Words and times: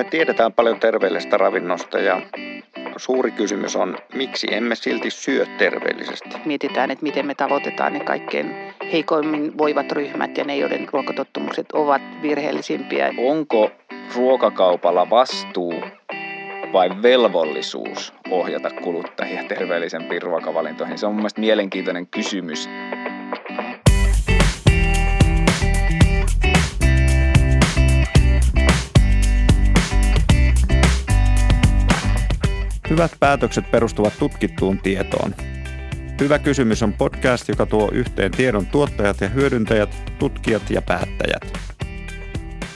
me 0.00 0.04
tiedetään 0.04 0.52
paljon 0.52 0.80
terveellisestä 0.80 1.36
ravinnosta 1.36 1.98
ja 1.98 2.22
suuri 2.96 3.30
kysymys 3.30 3.76
on, 3.76 3.96
miksi 4.14 4.54
emme 4.54 4.74
silti 4.74 5.10
syö 5.10 5.46
terveellisesti? 5.58 6.28
Mietitään, 6.44 6.90
että 6.90 7.02
miten 7.02 7.26
me 7.26 7.34
tavoitetaan 7.34 7.92
ne 7.92 8.00
kaikkein 8.00 8.54
heikoimmin 8.92 9.58
voivat 9.58 9.92
ryhmät 9.92 10.38
ja 10.38 10.44
ne, 10.44 10.56
joiden 10.56 10.88
ruokatottumukset 10.92 11.72
ovat 11.72 12.02
virheellisimpiä. 12.22 13.14
Onko 13.18 13.70
ruokakaupalla 14.14 15.10
vastuu 15.10 15.74
vai 16.72 16.90
velvollisuus 17.02 18.14
ohjata 18.30 18.70
kuluttajia 18.70 19.44
terveellisempiin 19.44 20.22
ruokavalintoihin? 20.22 20.98
Se 20.98 21.06
on 21.06 21.12
mun 21.12 21.20
mielestä 21.20 21.40
mielenkiintoinen 21.40 22.06
kysymys. 22.06 22.68
Hyvät 32.90 33.10
päätökset 33.20 33.70
perustuvat 33.70 34.12
tutkittuun 34.18 34.78
tietoon. 34.78 35.34
Hyvä 36.20 36.38
kysymys 36.38 36.82
on 36.82 36.92
podcast, 36.92 37.48
joka 37.48 37.66
tuo 37.66 37.90
yhteen 37.92 38.32
tiedon 38.32 38.66
tuottajat 38.66 39.20
ja 39.20 39.28
hyödyntäjät, 39.28 40.12
tutkijat 40.18 40.70
ja 40.70 40.82
päättäjät. 40.82 41.58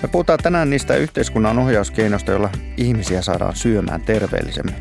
Me 0.02 0.08
puhutaan 0.12 0.38
tänään 0.42 0.70
niistä 0.70 0.96
yhteiskunnan 0.96 1.58
ohjauskeinoista, 1.58 2.30
joilla 2.30 2.50
ihmisiä 2.76 3.22
saadaan 3.22 3.56
syömään 3.56 4.00
terveellisemmin. 4.00 4.74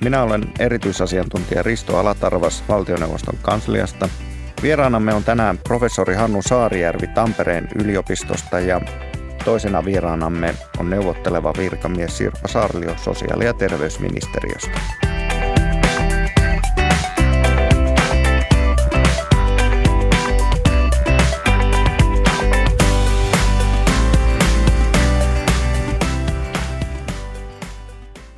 Minä 0.00 0.22
olen 0.22 0.44
erityisasiantuntija 0.58 1.62
Risto 1.62 1.98
Alatarvas 1.98 2.64
valtioneuvoston 2.68 3.38
kansliasta. 3.42 4.08
Vieraanamme 4.62 5.14
on 5.14 5.24
tänään 5.24 5.58
professori 5.58 6.14
Hannu 6.14 6.42
Saarijärvi 6.42 7.06
Tampereen 7.06 7.68
yliopistosta 7.74 8.60
ja 8.60 8.80
Toisena 9.48 9.84
vieraanamme 9.84 10.54
on 10.78 10.90
neuvotteleva 10.90 11.52
virkamies 11.58 12.18
Sirpa 12.18 12.48
Saarlio 12.48 12.96
sosiaali- 12.96 13.44
ja 13.44 13.54
terveysministeriöstä. 13.54 14.80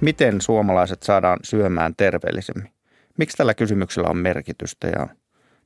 Miten 0.00 0.41
suomalaiset 0.41 1.03
saadaan 1.03 1.38
syömään 1.42 1.94
terveellisemmin? 1.97 2.72
Miksi 3.19 3.36
tällä 3.36 3.55
kysymyksellä 3.55 4.08
on 4.08 4.16
merkitystä 4.16 4.88
ja 4.88 5.08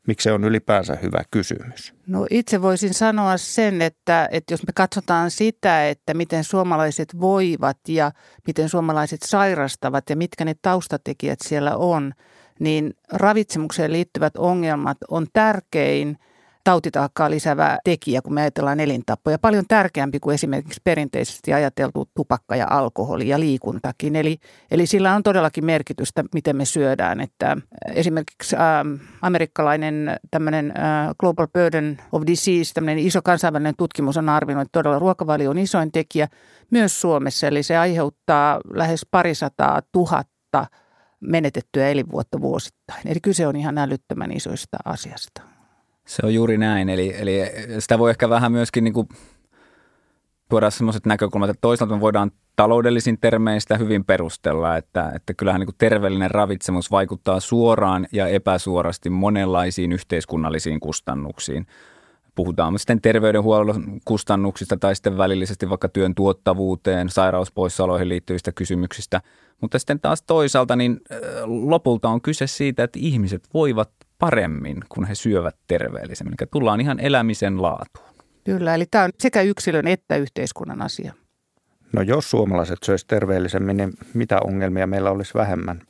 Miksi 0.06 0.24
se 0.24 0.32
on 0.32 0.44
ylipäänsä 0.44 0.98
hyvä 1.02 1.22
kysymys? 1.30 1.94
No 2.06 2.26
itse 2.30 2.62
voisin 2.62 2.94
sanoa 2.94 3.36
sen, 3.36 3.82
että, 3.82 4.28
että 4.32 4.54
jos 4.54 4.66
me 4.66 4.72
katsotaan 4.74 5.30
sitä, 5.30 5.88
että 5.88 6.14
miten 6.14 6.44
suomalaiset 6.44 7.20
voivat 7.20 7.78
ja 7.88 8.12
miten 8.46 8.68
suomalaiset 8.68 9.22
sairastavat 9.22 10.10
ja 10.10 10.16
mitkä 10.16 10.44
ne 10.44 10.54
taustatekijät 10.62 11.38
siellä 11.44 11.76
on, 11.76 12.12
niin 12.60 12.94
ravitsemukseen 13.12 13.92
liittyvät 13.92 14.36
ongelmat 14.36 14.98
on 15.08 15.26
tärkein– 15.32 16.16
tautitaakkaa 16.64 17.30
lisäävä 17.30 17.78
tekijä, 17.84 18.22
kun 18.22 18.34
me 18.34 18.40
ajatellaan 18.40 18.80
elintapoja. 18.80 19.38
Paljon 19.38 19.64
tärkeämpi 19.68 20.20
kuin 20.20 20.34
esimerkiksi 20.34 20.80
perinteisesti 20.84 21.52
ajateltu 21.52 22.08
tupakka 22.16 22.56
ja 22.56 22.66
alkoholi 22.70 23.28
ja 23.28 23.40
liikuntakin. 23.40 24.16
Eli, 24.16 24.38
eli 24.70 24.86
sillä 24.86 25.14
on 25.14 25.22
todellakin 25.22 25.64
merkitystä, 25.64 26.24
miten 26.34 26.56
me 26.56 26.64
syödään. 26.64 27.20
Että 27.20 27.56
esimerkiksi 27.94 28.56
äh, 28.56 28.62
amerikkalainen 29.22 30.16
tämmöinen 30.30 30.70
äh, 30.70 31.08
Global 31.20 31.46
Burden 31.46 31.98
of 32.12 32.22
Disease, 32.26 32.74
tämmöinen 32.74 33.04
iso 33.06 33.22
kansainvälinen 33.22 33.74
tutkimus 33.78 34.16
on 34.16 34.28
arvioinut, 34.28 34.62
että 34.62 34.78
todella 34.78 34.98
ruokavalio 34.98 35.50
on 35.50 35.58
isoin 35.58 35.92
tekijä 35.92 36.28
myös 36.70 37.00
Suomessa. 37.00 37.46
Eli 37.46 37.62
se 37.62 37.76
aiheuttaa 37.76 38.60
lähes 38.74 39.06
parisataa 39.10 39.82
tuhatta 39.92 40.66
menetettyä 41.20 41.88
elinvuotta 41.88 42.40
vuosittain. 42.40 43.08
Eli 43.08 43.20
kyse 43.22 43.46
on 43.46 43.56
ihan 43.56 43.78
älyttömän 43.78 44.32
isoista 44.32 44.76
asiasta. 44.84 45.53
Se 46.06 46.26
on 46.26 46.34
juuri 46.34 46.58
näin, 46.58 46.88
eli, 46.88 47.14
eli 47.18 47.40
sitä 47.78 47.98
voi 47.98 48.10
ehkä 48.10 48.28
vähän 48.28 48.52
myöskin 48.52 48.84
niin 48.84 48.94
kuin 48.94 49.08
tuoda 50.48 50.70
sellaiset 50.70 51.06
näkökulmat, 51.06 51.50
että 51.50 51.60
toisaalta 51.60 51.94
me 51.94 52.00
voidaan 52.00 52.30
taloudellisin 52.56 53.18
termein 53.20 53.60
sitä 53.60 53.76
hyvin 53.76 54.04
perustella, 54.04 54.76
että, 54.76 55.12
että 55.14 55.34
kyllähän 55.34 55.60
niin 55.60 55.66
kuin 55.66 55.76
terveellinen 55.78 56.30
ravitsemus 56.30 56.90
vaikuttaa 56.90 57.40
suoraan 57.40 58.06
ja 58.12 58.28
epäsuorasti 58.28 59.10
monenlaisiin 59.10 59.92
yhteiskunnallisiin 59.92 60.80
kustannuksiin. 60.80 61.66
Puhutaan 62.34 62.78
sitten 62.78 63.00
terveydenhuollon 63.00 64.00
kustannuksista 64.04 64.76
tai 64.76 64.94
sitten 64.94 65.18
välillisesti 65.18 65.70
vaikka 65.70 65.88
työn 65.88 66.14
tuottavuuteen, 66.14 67.08
sairauspoissaoloihin 67.08 68.08
liittyvistä 68.08 68.52
kysymyksistä. 68.52 69.20
Mutta 69.60 69.78
sitten 69.78 70.00
taas 70.00 70.22
toisaalta 70.22 70.76
niin 70.76 71.00
lopulta 71.44 72.08
on 72.08 72.20
kyse 72.20 72.46
siitä, 72.46 72.84
että 72.84 72.98
ihmiset 73.02 73.48
voivat 73.54 73.90
paremmin, 74.24 74.76
kun 74.88 75.04
he 75.04 75.14
syövät 75.14 75.56
terveellisemmin. 75.68 76.34
Eli 76.40 76.48
tullaan 76.52 76.80
ihan 76.80 77.00
elämisen 77.00 77.62
laatuun. 77.62 78.14
Kyllä, 78.44 78.74
eli 78.74 78.86
tämä 78.86 79.04
on 79.04 79.10
sekä 79.18 79.42
yksilön 79.42 79.86
että 79.86 80.16
yhteiskunnan 80.16 80.82
asia. 80.82 81.12
No 81.92 82.02
jos 82.02 82.30
suomalaiset 82.30 82.78
söisivät 82.84 83.08
terveellisemmin, 83.08 83.76
niin 83.76 83.92
mitä 84.14 84.38
ongelmia 84.44 84.86
meillä 84.86 85.10
olisi 85.10 85.34
vähemmän? 85.34 85.82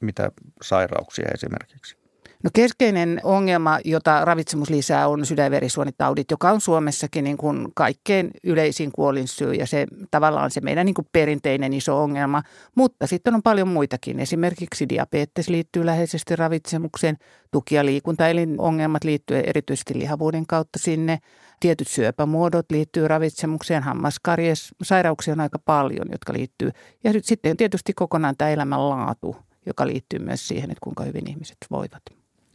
Mitä 0.00 0.32
sairauksia 0.62 1.28
esimerkiksi? 1.34 1.96
No 2.44 2.50
keskeinen 2.54 3.20
ongelma, 3.24 3.78
jota 3.84 4.24
ravitsemus 4.24 4.70
lisää, 4.70 5.08
on 5.08 5.26
sydän- 5.26 5.44
ja 5.44 5.50
verisuonitaudit, 5.50 6.30
joka 6.30 6.50
on 6.50 6.60
Suomessakin 6.60 7.24
niin 7.24 7.36
kuin 7.36 7.68
kaikkein 7.74 8.30
yleisin 8.44 8.92
kuolinsyy 8.92 9.52
ja 9.52 9.66
se 9.66 9.86
tavallaan 10.10 10.50
se 10.50 10.60
meidän 10.60 10.86
niin 10.86 10.94
kuin 10.94 11.08
perinteinen 11.12 11.72
iso 11.72 12.02
ongelma. 12.02 12.42
Mutta 12.74 13.06
sitten 13.06 13.34
on 13.34 13.42
paljon 13.42 13.68
muitakin. 13.68 14.20
Esimerkiksi 14.20 14.88
diabetes 14.88 15.48
liittyy 15.48 15.86
läheisesti 15.86 16.36
ravitsemukseen, 16.36 17.16
tuki- 17.50 17.74
ja 17.74 17.84
liikuntaelinongelmat 17.84 19.04
liittyy 19.04 19.36
erityisesti 19.36 19.98
lihavuuden 19.98 20.46
kautta 20.46 20.78
sinne. 20.78 21.18
Tietyt 21.60 21.88
syöpämuodot 21.88 22.70
liittyy 22.70 23.08
ravitsemukseen, 23.08 23.82
hammaskarjes, 23.82 24.74
sairauksia 24.82 25.32
on 25.32 25.40
aika 25.40 25.58
paljon, 25.58 26.06
jotka 26.12 26.32
liittyy. 26.32 26.70
Ja 27.04 27.12
sitten 27.22 27.56
tietysti 27.56 27.92
kokonaan 27.94 28.34
tämä 28.38 28.50
elämänlaatu, 28.50 29.36
joka 29.66 29.86
liittyy 29.86 30.18
myös 30.18 30.48
siihen, 30.48 30.70
että 30.70 30.80
kuinka 30.82 31.04
hyvin 31.04 31.30
ihmiset 31.30 31.56
voivat. 31.70 32.02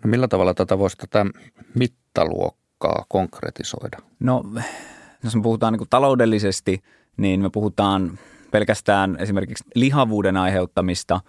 No 0.03 0.09
millä 0.09 0.27
tavalla 0.27 0.53
tätä 0.53 0.77
voisi 0.77 0.97
tätä 0.97 1.25
mittaluokkaa 1.75 3.05
konkretisoida? 3.07 3.97
No, 4.19 4.43
jos 5.23 5.35
me 5.35 5.41
puhutaan 5.41 5.73
niin 5.73 5.89
taloudellisesti, 5.89 6.79
niin 7.17 7.41
me 7.41 7.49
puhutaan 7.49 8.19
pelkästään 8.51 9.17
esimerkiksi 9.19 9.63
lihavuuden 9.75 10.37
aiheuttamista 10.37 11.19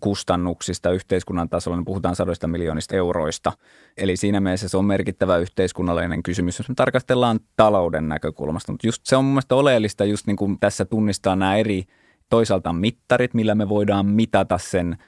kustannuksista 0.00 0.90
yhteiskunnan 0.90 1.48
tasolla, 1.48 1.76
niin 1.76 1.84
puhutaan 1.84 2.16
sadoista 2.16 2.48
miljoonista 2.48 2.96
euroista. 2.96 3.52
Eli 3.96 4.16
siinä 4.16 4.40
mielessä 4.40 4.68
se 4.68 4.76
on 4.76 4.84
merkittävä 4.84 5.36
yhteiskunnallinen 5.36 6.22
kysymys, 6.22 6.58
jos 6.58 6.68
me 6.68 6.74
tarkastellaan 6.74 7.40
talouden 7.56 8.08
näkökulmasta. 8.08 8.72
Mutta 8.72 8.86
just 8.86 9.02
se 9.04 9.16
on 9.16 9.24
mun 9.24 9.34
mielestä 9.34 9.54
oleellista 9.54 10.04
just 10.04 10.26
niin 10.26 10.36
kuin 10.36 10.58
tässä 10.60 10.84
tunnistaa 10.84 11.36
nämä 11.36 11.56
eri 11.56 11.84
toisaalta 12.28 12.72
mittarit, 12.72 13.34
millä 13.34 13.54
me 13.54 13.68
voidaan 13.68 14.06
mitata 14.06 14.58
sen– 14.58 14.96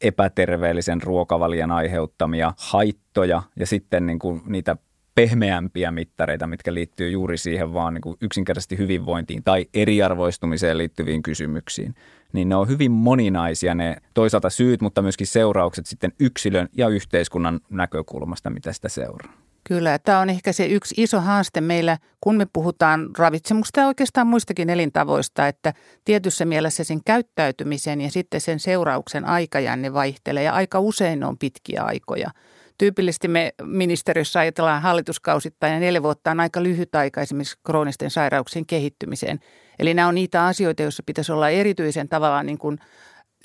epäterveellisen 0.00 1.02
ruokavalian 1.02 1.70
aiheuttamia 1.70 2.52
haittoja 2.58 3.42
ja 3.56 3.66
sitten 3.66 4.06
niin 4.06 4.18
kuin 4.18 4.42
niitä 4.46 4.76
pehmeämpiä 5.14 5.90
mittareita, 5.90 6.46
mitkä 6.46 6.74
liittyy 6.74 7.10
juuri 7.10 7.36
siihen 7.36 7.74
vaan 7.74 7.94
niin 7.94 8.02
kuin 8.02 8.16
yksinkertaisesti 8.20 8.78
hyvinvointiin 8.78 9.42
tai 9.44 9.66
eriarvoistumiseen 9.74 10.78
liittyviin 10.78 11.22
kysymyksiin. 11.22 11.94
Niin 12.32 12.48
ne 12.48 12.56
on 12.56 12.68
hyvin 12.68 12.92
moninaisia 12.92 13.74
ne 13.74 13.96
toisaalta 14.14 14.50
syyt, 14.50 14.80
mutta 14.80 15.02
myöskin 15.02 15.26
seuraukset 15.26 15.86
sitten 15.86 16.12
yksilön 16.20 16.68
ja 16.76 16.88
yhteiskunnan 16.88 17.60
näkökulmasta, 17.70 18.50
mitä 18.50 18.72
sitä 18.72 18.88
seuraa. 18.88 19.45
Kyllä, 19.68 19.98
tämä 19.98 20.20
on 20.20 20.30
ehkä 20.30 20.52
se 20.52 20.66
yksi 20.66 20.94
iso 20.98 21.20
haaste 21.20 21.60
meillä, 21.60 21.98
kun 22.20 22.36
me 22.36 22.46
puhutaan 22.52 23.08
ravitsemuksesta 23.18 23.80
ja 23.80 23.86
oikeastaan 23.86 24.26
muistakin 24.26 24.70
elintavoista, 24.70 25.48
että 25.48 25.72
tietyssä 26.04 26.44
mielessä 26.44 26.84
sen 26.84 27.00
käyttäytymisen 27.04 28.00
ja 28.00 28.10
sitten 28.10 28.40
sen 28.40 28.60
seurauksen 28.60 29.24
aikajänne 29.24 29.92
vaihtelee 29.92 30.42
ja 30.42 30.52
aika 30.52 30.80
usein 30.80 31.24
on 31.24 31.38
pitkiä 31.38 31.82
aikoja. 31.82 32.30
Tyypillisesti 32.78 33.28
me 33.28 33.52
ministeriössä 33.62 34.40
ajatellaan 34.40 34.82
hallituskausittain 34.82 35.72
ja 35.72 35.80
neljä 35.80 36.02
vuotta 36.02 36.30
on 36.30 36.40
aika 36.40 36.62
lyhyt 36.62 36.94
aika 36.94 37.20
esimerkiksi 37.20 37.58
kroonisten 37.64 38.10
sairauksien 38.10 38.66
kehittymiseen. 38.66 39.40
Eli 39.78 39.94
nämä 39.94 40.08
on 40.08 40.14
niitä 40.14 40.46
asioita, 40.46 40.82
joissa 40.82 41.02
pitäisi 41.06 41.32
olla 41.32 41.48
erityisen 41.48 42.08
tavallaan 42.08 42.46
niin 42.46 42.58
kuin– 42.58 42.78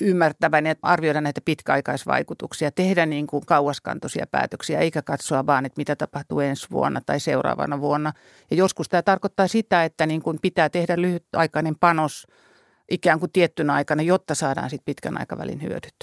ymmärtävän 0.01 0.65
ja 0.65 0.75
arvioida 0.81 1.21
näitä 1.21 1.41
pitkäaikaisvaikutuksia, 1.45 2.71
tehdä 2.71 3.05
niin 3.05 3.27
kuin 3.27 3.45
kauaskantoisia 3.45 4.25
päätöksiä, 4.31 4.79
eikä 4.79 5.01
katsoa 5.01 5.45
vaan, 5.45 5.65
että 5.65 5.79
mitä 5.79 5.95
tapahtuu 5.95 6.39
ensi 6.39 6.67
vuonna 6.71 7.01
tai 7.05 7.19
seuraavana 7.19 7.81
vuonna. 7.81 8.13
Ja 8.51 8.57
joskus 8.57 8.89
tämä 8.89 9.01
tarkoittaa 9.01 9.47
sitä, 9.47 9.83
että 9.83 10.05
niin 10.05 10.21
kuin 10.21 10.39
pitää 10.41 10.69
tehdä 10.69 11.01
lyhytaikainen 11.01 11.75
panos 11.79 12.27
ikään 12.91 13.19
kuin 13.19 13.31
tiettynä 13.31 13.73
aikana, 13.73 14.01
jotta 14.01 14.35
saadaan 14.35 14.69
sitten 14.69 14.85
pitkän 14.85 15.19
aikavälin 15.19 15.61
hyödyt. 15.61 15.95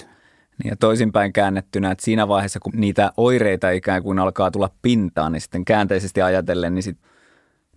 Niin 0.63 0.69
ja 0.69 0.75
toisinpäin 0.75 1.33
käännettynä, 1.33 1.91
että 1.91 2.05
siinä 2.05 2.27
vaiheessa, 2.27 2.59
kun 2.59 2.73
niitä 2.75 3.11
oireita 3.17 3.69
ikään 3.69 4.03
kuin 4.03 4.19
alkaa 4.19 4.51
tulla 4.51 4.69
pintaan, 4.81 5.31
niin 5.31 5.41
sitten 5.41 5.65
käänteisesti 5.65 6.21
ajatellen, 6.21 6.75
niin 6.75 6.83
sitten 6.83 7.09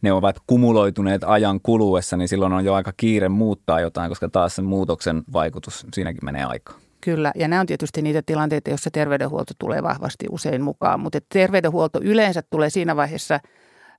ne 0.02 0.12
ovat 0.12 0.36
kumuloituneet 0.46 1.24
ajan 1.24 1.60
kuluessa, 1.62 2.16
niin 2.16 2.28
silloin 2.28 2.52
on 2.52 2.64
jo 2.64 2.74
aika 2.74 2.92
kiire 2.96 3.28
muuttaa 3.28 3.80
jotain, 3.80 4.08
koska 4.08 4.28
taas 4.28 4.56
sen 4.56 4.64
muutoksen 4.64 5.22
vaikutus, 5.32 5.86
siinäkin 5.94 6.24
menee 6.24 6.44
aikaa. 6.44 6.78
Kyllä, 7.00 7.32
ja 7.34 7.48
nämä 7.48 7.60
on 7.60 7.66
tietysti 7.66 8.02
niitä 8.02 8.22
tilanteita, 8.26 8.70
joissa 8.70 8.90
terveydenhuolto 8.92 9.52
tulee 9.58 9.82
vahvasti 9.82 10.26
usein 10.30 10.62
mukaan, 10.62 11.00
mutta 11.00 11.18
terveydenhuolto 11.28 12.00
yleensä 12.02 12.42
tulee 12.50 12.70
siinä 12.70 12.96
vaiheessa 12.96 13.40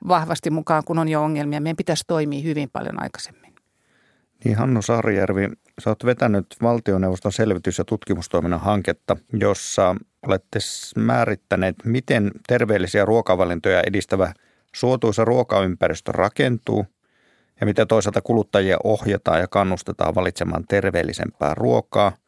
vahvasti 0.08 0.50
mukaan, 0.50 0.84
kun 0.86 1.00
on 1.00 1.10
jo 1.10 1.24
ongelmia. 1.24 1.62
Meidän 1.62 1.78
pitäisi 1.78 2.04
toimia 2.08 2.44
hyvin 2.44 2.70
paljon 2.70 3.04
aikaisemmin. 3.04 3.54
Niin 4.46 4.58
Hannu 4.58 4.82
Saarijärvi, 4.82 5.50
sä 5.82 5.90
oot 5.90 6.06
vetänyt 6.06 6.46
valtioneuvoston 6.62 7.32
selvitys- 7.32 7.78
ja 7.78 7.86
tutkimustoiminnan 7.86 8.60
hanketta, 8.60 9.18
jossa 9.34 9.96
olette 10.28 10.60
määrittäneet, 10.96 11.76
miten 11.86 12.32
terveellisiä 12.48 13.06
ruokavalintoja 13.06 13.82
edistävä 13.88 14.34
suotuisa 14.76 15.26
ruokaympäristö 15.26 16.12
rakentuu 16.12 16.86
ja 17.60 17.66
miten 17.66 17.88
toisaalta 17.88 18.22
kuluttajia 18.22 18.78
ohjataan 18.84 19.40
ja 19.40 19.48
kannustetaan 19.48 20.16
valitsemaan 20.16 20.64
terveellisempää 20.68 21.54
ruokaa– 21.56 22.12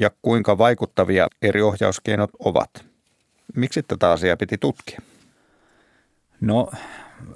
ja 0.00 0.10
kuinka 0.22 0.58
vaikuttavia 0.58 1.28
eri 1.42 1.62
ohjauskeinot 1.62 2.30
ovat. 2.38 2.70
Miksi 3.56 3.82
tätä 3.82 4.10
asiaa 4.10 4.36
piti 4.36 4.58
tutkia? 4.58 5.00
No 6.40 6.70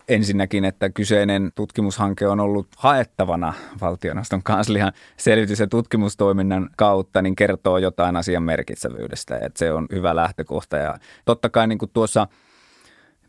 ensinnäkin, 0.09 0.65
että 0.65 0.91
kyseinen 0.91 1.53
tutkimushanke 1.55 2.27
on 2.27 2.41
ollut 2.41 2.69
haettavana 2.77 3.55
valtioneuvoston 3.81 4.43
kanslian 4.43 4.93
selvitys- 5.17 5.61
ja 5.61 5.67
tutkimustoiminnan 5.67 6.71
kautta, 6.77 7.23
niin 7.23 7.37
kertoo 7.37 7.79
jotain 7.79 8.17
asian 8.17 8.43
merkitsevyydestä. 8.43 9.37
Että 9.37 9.59
se 9.59 9.73
on 9.73 9.87
hyvä 9.93 10.17
lähtökohta. 10.17 10.77
Ja 10.77 10.99
totta 11.25 11.49
kai 11.49 11.67
niin 11.67 11.79
kuin 11.79 11.91
tuossa 11.93 12.27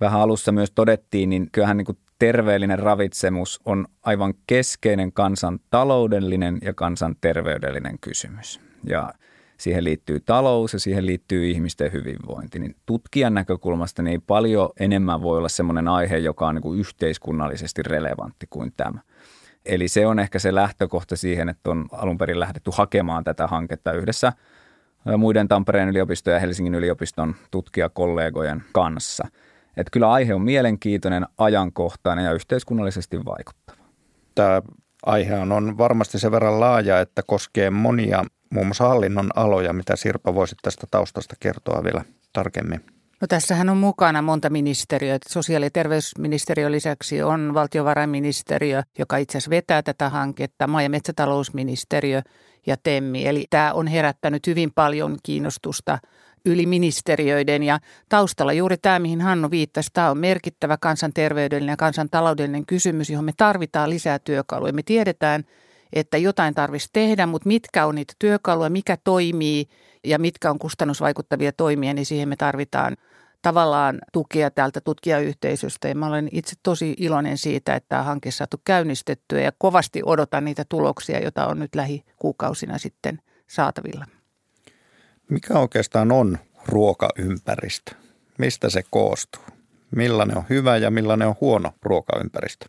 vähän 0.01 0.21
alussa 0.21 0.51
myös 0.51 0.71
todettiin, 0.71 1.29
niin 1.29 1.49
kyllähän 1.51 1.77
niin 1.77 1.85
kuin 1.85 1.97
terveellinen 2.19 2.79
ravitsemus 2.79 3.61
on 3.65 3.87
aivan 4.03 4.33
keskeinen 4.47 5.11
kansantaloudellinen 5.11 6.57
ja 6.61 6.73
kansanterveydellinen 6.73 7.99
kysymys. 7.99 8.61
Ja 8.89 9.13
siihen 9.57 9.83
liittyy 9.83 10.19
talous 10.19 10.73
ja 10.73 10.79
siihen 10.79 11.05
liittyy 11.05 11.49
ihmisten 11.49 11.93
hyvinvointi. 11.93 12.59
Niin 12.59 12.75
tutkijan 12.85 13.33
näkökulmasta 13.33 14.01
niin 14.01 14.21
paljon 14.21 14.69
enemmän 14.79 15.21
voi 15.21 15.37
olla 15.37 15.49
sellainen 15.49 15.87
aihe, 15.87 16.17
joka 16.17 16.47
on 16.47 16.55
niin 16.55 16.61
kuin 16.61 16.79
yhteiskunnallisesti 16.79 17.83
relevantti 17.83 18.47
kuin 18.49 18.73
tämä. 18.77 18.99
Eli 19.65 19.87
se 19.87 20.07
on 20.07 20.19
ehkä 20.19 20.39
se 20.39 20.55
lähtökohta 20.55 21.15
siihen, 21.15 21.49
että 21.49 21.69
on 21.69 21.85
alun 21.91 22.17
perin 22.17 22.39
lähdetty 22.39 22.71
hakemaan 22.73 23.23
tätä 23.23 23.47
hanketta 23.47 23.93
yhdessä 23.93 24.33
muiden 25.17 25.47
Tampereen 25.47 25.89
yliopiston 25.89 26.33
ja 26.33 26.39
Helsingin 26.39 26.75
yliopiston 26.75 27.35
tutkijakollegojen 27.51 28.63
kanssa. 28.71 29.27
Että 29.77 29.91
kyllä 29.91 30.11
aihe 30.11 30.33
on 30.33 30.41
mielenkiintoinen, 30.41 31.25
ajankohtainen 31.37 32.25
ja 32.25 32.33
yhteiskunnallisesti 32.33 33.25
vaikuttava. 33.25 33.77
Tämä 34.35 34.61
aihe 35.05 35.39
on 35.39 35.77
varmasti 35.77 36.19
sen 36.19 36.31
verran 36.31 36.59
laaja, 36.59 36.99
että 36.99 37.21
koskee 37.27 37.69
monia 37.69 38.23
muun 38.49 38.65
muassa 38.65 38.87
hallinnon 38.87 39.29
aloja. 39.35 39.73
Mitä 39.73 39.95
Sirpa 39.95 40.35
voisi 40.35 40.55
tästä 40.61 40.87
taustasta 40.91 41.35
kertoa 41.39 41.83
vielä 41.83 42.05
tarkemmin? 42.33 42.81
No 43.21 43.27
tässähän 43.27 43.69
on 43.69 43.77
mukana 43.77 44.21
monta 44.21 44.49
ministeriötä. 44.49 45.25
Sosiaali- 45.29 45.65
ja 45.65 45.71
terveysministeriö 45.71 46.71
lisäksi 46.71 47.23
on 47.23 47.53
valtiovarainministeriö, 47.53 48.83
joka 48.99 49.17
itse 49.17 49.37
asiassa 49.37 49.49
vetää 49.49 49.83
tätä 49.83 50.09
hanketta, 50.09 50.67
maa- 50.67 50.81
ja 50.81 50.89
metsätalousministeriö 50.89 52.21
ja 52.67 52.77
TEMMI. 52.83 53.27
Eli 53.27 53.45
tämä 53.49 53.73
on 53.73 53.87
herättänyt 53.87 54.47
hyvin 54.47 54.71
paljon 54.75 55.17
kiinnostusta 55.23 55.97
yli 56.45 56.65
ministeriöiden 56.65 57.63
ja 57.63 57.79
taustalla 58.09 58.53
juuri 58.53 58.77
tämä, 58.77 58.99
mihin 58.99 59.21
Hannu 59.21 59.51
viittasi, 59.51 59.89
tämä 59.93 60.11
on 60.11 60.17
merkittävä 60.17 60.77
kansanterveydellinen 60.77 61.73
ja 61.73 61.77
kansantaloudellinen 61.77 62.65
kysymys, 62.65 63.09
johon 63.09 63.25
me 63.25 63.33
tarvitaan 63.37 63.89
lisää 63.89 64.19
työkaluja. 64.19 64.73
Me 64.73 64.83
tiedetään, 64.83 65.43
että 65.93 66.17
jotain 66.17 66.53
tarvitsisi 66.53 66.89
tehdä, 66.93 67.25
mutta 67.25 67.47
mitkä 67.47 67.85
on 67.85 67.95
niitä 67.95 68.13
työkaluja, 68.19 68.69
mikä 68.69 68.97
toimii 69.03 69.65
ja 70.03 70.19
mitkä 70.19 70.49
on 70.49 70.59
kustannusvaikuttavia 70.59 71.51
toimia, 71.51 71.93
niin 71.93 72.05
siihen 72.05 72.29
me 72.29 72.35
tarvitaan 72.35 72.97
tavallaan 73.41 73.99
tukea 74.13 74.51
täältä 74.51 74.81
tutkijayhteisöstä. 74.81 75.87
Ja 75.87 75.95
mä 75.95 76.07
olen 76.07 76.29
itse 76.31 76.55
tosi 76.63 76.95
iloinen 76.97 77.37
siitä, 77.37 77.75
että 77.75 77.89
tämä 77.89 78.03
hanke 78.03 78.31
saatu 78.31 78.57
käynnistettyä 78.63 79.41
ja 79.41 79.51
kovasti 79.57 80.01
odotan 80.05 80.45
niitä 80.45 80.65
tuloksia, 80.69 81.19
joita 81.19 81.47
on 81.47 81.59
nyt 81.59 81.75
lähikuukausina 81.75 82.77
sitten 82.77 83.19
saatavilla. 83.47 84.05
Mikä 85.29 85.53
oikeastaan 85.59 86.11
on 86.11 86.37
ruokaympäristö? 86.67 87.91
Mistä 88.37 88.69
se 88.69 88.83
koostuu? 88.89 89.43
Millainen 89.91 90.37
on 90.37 90.43
hyvä 90.49 90.77
ja 90.77 90.91
millainen 90.91 91.27
on 91.27 91.35
huono 91.41 91.71
ruokaympäristö? 91.81 92.65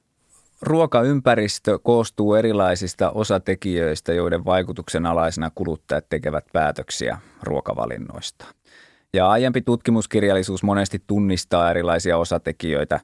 Ruokaympäristö 0.62 1.78
koostuu 1.78 2.34
erilaisista 2.34 3.10
osatekijöistä, 3.10 4.12
joiden 4.12 4.44
vaikutuksen 4.44 5.06
alaisena 5.06 5.50
kuluttajat 5.54 6.08
tekevät 6.08 6.44
päätöksiä 6.52 7.18
ruokavalinnoista. 7.42 8.46
Ja 9.14 9.28
aiempi 9.28 9.62
tutkimuskirjallisuus 9.62 10.62
monesti 10.62 11.02
tunnistaa 11.06 11.70
erilaisia 11.70 12.18
osatekijöitä, 12.18 13.00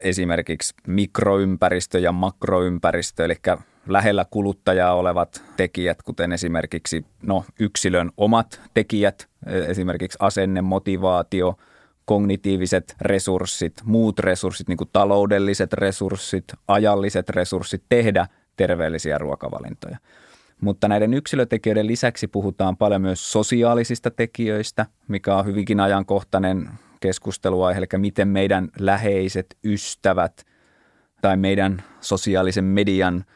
esimerkiksi 0.00 0.74
mikroympäristö 0.86 1.98
ja 1.98 2.12
makroympäristö, 2.12 3.24
eli 3.24 3.34
lähellä 3.86 4.26
kuluttajaa 4.30 4.94
olevat 4.94 5.42
tekijät, 5.56 6.02
kuten 6.02 6.32
esimerkiksi 6.32 7.04
no, 7.22 7.44
yksilön 7.60 8.10
omat 8.16 8.60
tekijät, 8.74 9.28
esimerkiksi 9.46 10.18
asenne, 10.20 10.62
motivaatio– 10.62 11.54
kognitiiviset 12.04 12.96
resurssit, 13.00 13.74
muut 13.84 14.18
resurssit, 14.18 14.68
niin 14.68 14.76
kuin 14.76 14.90
taloudelliset 14.92 15.72
resurssit, 15.72 16.44
ajalliset 16.68 17.30
resurssit 17.30 17.82
tehdä 17.88 18.26
terveellisiä 18.56 19.18
ruokavalintoja. 19.18 19.98
Mutta 20.60 20.88
näiden 20.88 21.14
yksilötekijöiden 21.14 21.86
lisäksi 21.86 22.26
puhutaan 22.26 22.76
paljon 22.76 23.02
myös 23.02 23.32
sosiaalisista 23.32 24.10
tekijöistä, 24.10 24.86
mikä 25.08 25.36
on 25.36 25.46
hyvinkin 25.46 25.80
ajankohtainen 25.80 26.70
keskusteluaihe, 27.00 27.78
eli 27.78 27.86
miten 27.96 28.28
meidän 28.28 28.68
läheiset 28.78 29.56
ystävät 29.64 30.44
tai 31.22 31.36
meidän 31.36 31.82
sosiaalisen 32.00 32.64
median– 32.64 33.24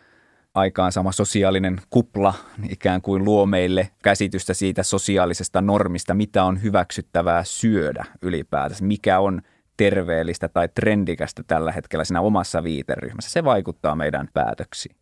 sama 0.91 1.13
sosiaalinen 1.13 1.81
kupla 1.91 2.35
ikään 2.69 3.03
kuin 3.03 3.25
luo 3.25 3.47
meille 3.47 3.91
käsitystä 4.03 4.55
siitä 4.55 4.83
sosiaalisesta 4.83 5.61
normista, 5.61 6.15
mitä 6.15 6.45
on 6.45 6.63
hyväksyttävää 6.63 7.45
syödä 7.45 8.05
ylipäätänsä, 8.23 8.85
mikä 8.85 9.19
on 9.21 9.43
terveellistä 9.77 10.49
tai 10.49 10.69
trendikästä 10.69 11.43
tällä 11.47 11.73
hetkellä 11.73 12.05
siinä 12.05 12.21
omassa 12.21 12.63
viiteryhmässä. 12.63 13.31
Se 13.31 13.45
vaikuttaa 13.45 13.95
meidän 13.95 14.29
päätöksiin. 14.35 14.97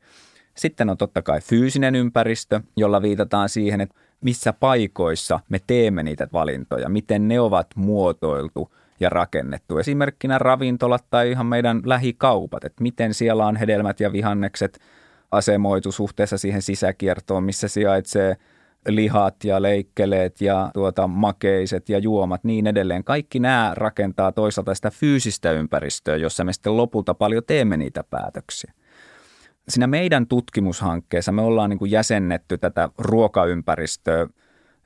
Sitten 0.54 0.90
on 0.90 0.96
totta 0.96 1.22
kai 1.22 1.40
fyysinen 1.40 1.94
ympäristö, 1.94 2.60
jolla 2.76 3.02
viitataan 3.02 3.48
siihen, 3.48 3.80
että 3.80 3.94
missä 4.20 4.52
paikoissa 4.52 5.40
me 5.48 5.60
teemme 5.66 6.02
niitä 6.02 6.28
valintoja, 6.32 6.88
miten 6.88 7.28
ne 7.28 7.40
ovat 7.40 7.66
muotoiltu 7.74 8.74
ja 9.00 9.08
rakennettu. 9.08 9.78
Esimerkkinä 9.78 10.38
ravintolat 10.38 11.04
tai 11.10 11.30
ihan 11.30 11.46
meidän 11.46 11.82
lähikaupat, 11.84 12.64
että 12.64 12.82
miten 12.82 13.14
siellä 13.14 13.46
on 13.46 13.56
hedelmät 13.56 14.00
ja 14.00 14.12
vihannekset– 14.12 14.78
asemoitu 15.34 15.92
suhteessa 15.92 16.38
siihen 16.38 16.62
sisäkiertoon, 16.62 17.44
missä 17.44 17.68
sijaitsee 17.68 18.36
lihat 18.88 19.44
ja 19.44 19.62
leikkeleet 19.62 20.40
ja 20.40 20.70
tuota, 20.74 21.06
makeiset 21.06 21.88
ja 21.88 21.98
juomat, 21.98 22.44
niin 22.44 22.66
edelleen. 22.66 23.04
Kaikki 23.04 23.38
nämä 23.38 23.72
rakentaa 23.76 24.32
toisaalta 24.32 24.74
sitä 24.74 24.90
fyysistä 24.90 25.52
ympäristöä, 25.52 26.16
jossa 26.16 26.44
me 26.44 26.52
sitten 26.52 26.76
lopulta 26.76 27.14
paljon 27.14 27.42
teemme 27.46 27.76
niitä 27.76 28.04
päätöksiä. 28.10 28.72
Siinä 29.68 29.86
meidän 29.86 30.26
tutkimushankkeessa 30.26 31.32
me 31.32 31.42
ollaan 31.42 31.70
niin 31.70 31.78
kuin 31.78 31.90
jäsennetty 31.90 32.58
tätä 32.58 32.88
ruokaympäristöä 32.98 34.28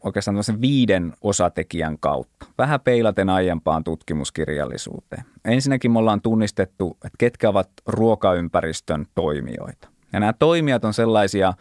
oikeastaan 0.04 0.60
viiden 0.60 1.12
osatekijän 1.20 1.98
kautta. 2.00 2.46
Vähän 2.58 2.80
peilaten 2.80 3.30
aiempaan 3.30 3.84
tutkimuskirjallisuuteen. 3.84 5.24
Ensinnäkin 5.44 5.90
me 5.90 5.98
ollaan 5.98 6.20
tunnistettu, 6.20 6.96
että 7.04 7.16
ketkä 7.18 7.48
ovat 7.48 7.70
ruokaympäristön 7.86 9.06
toimijoita. 9.14 9.88
Ja 10.12 10.20
nämä 10.20 10.32
toimijat 10.32 10.84
on 10.84 10.94
sellaisia 10.94 11.52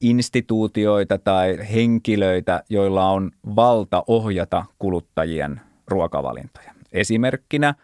instituutioita 0.00 1.18
tai 1.18 1.58
henkilöitä, 1.74 2.62
joilla 2.70 3.10
on 3.10 3.30
valta 3.56 4.04
ohjata 4.06 4.64
kuluttajien 4.78 5.60
ruokavalintoja. 5.88 6.72
Esimerkkinä 6.92 7.74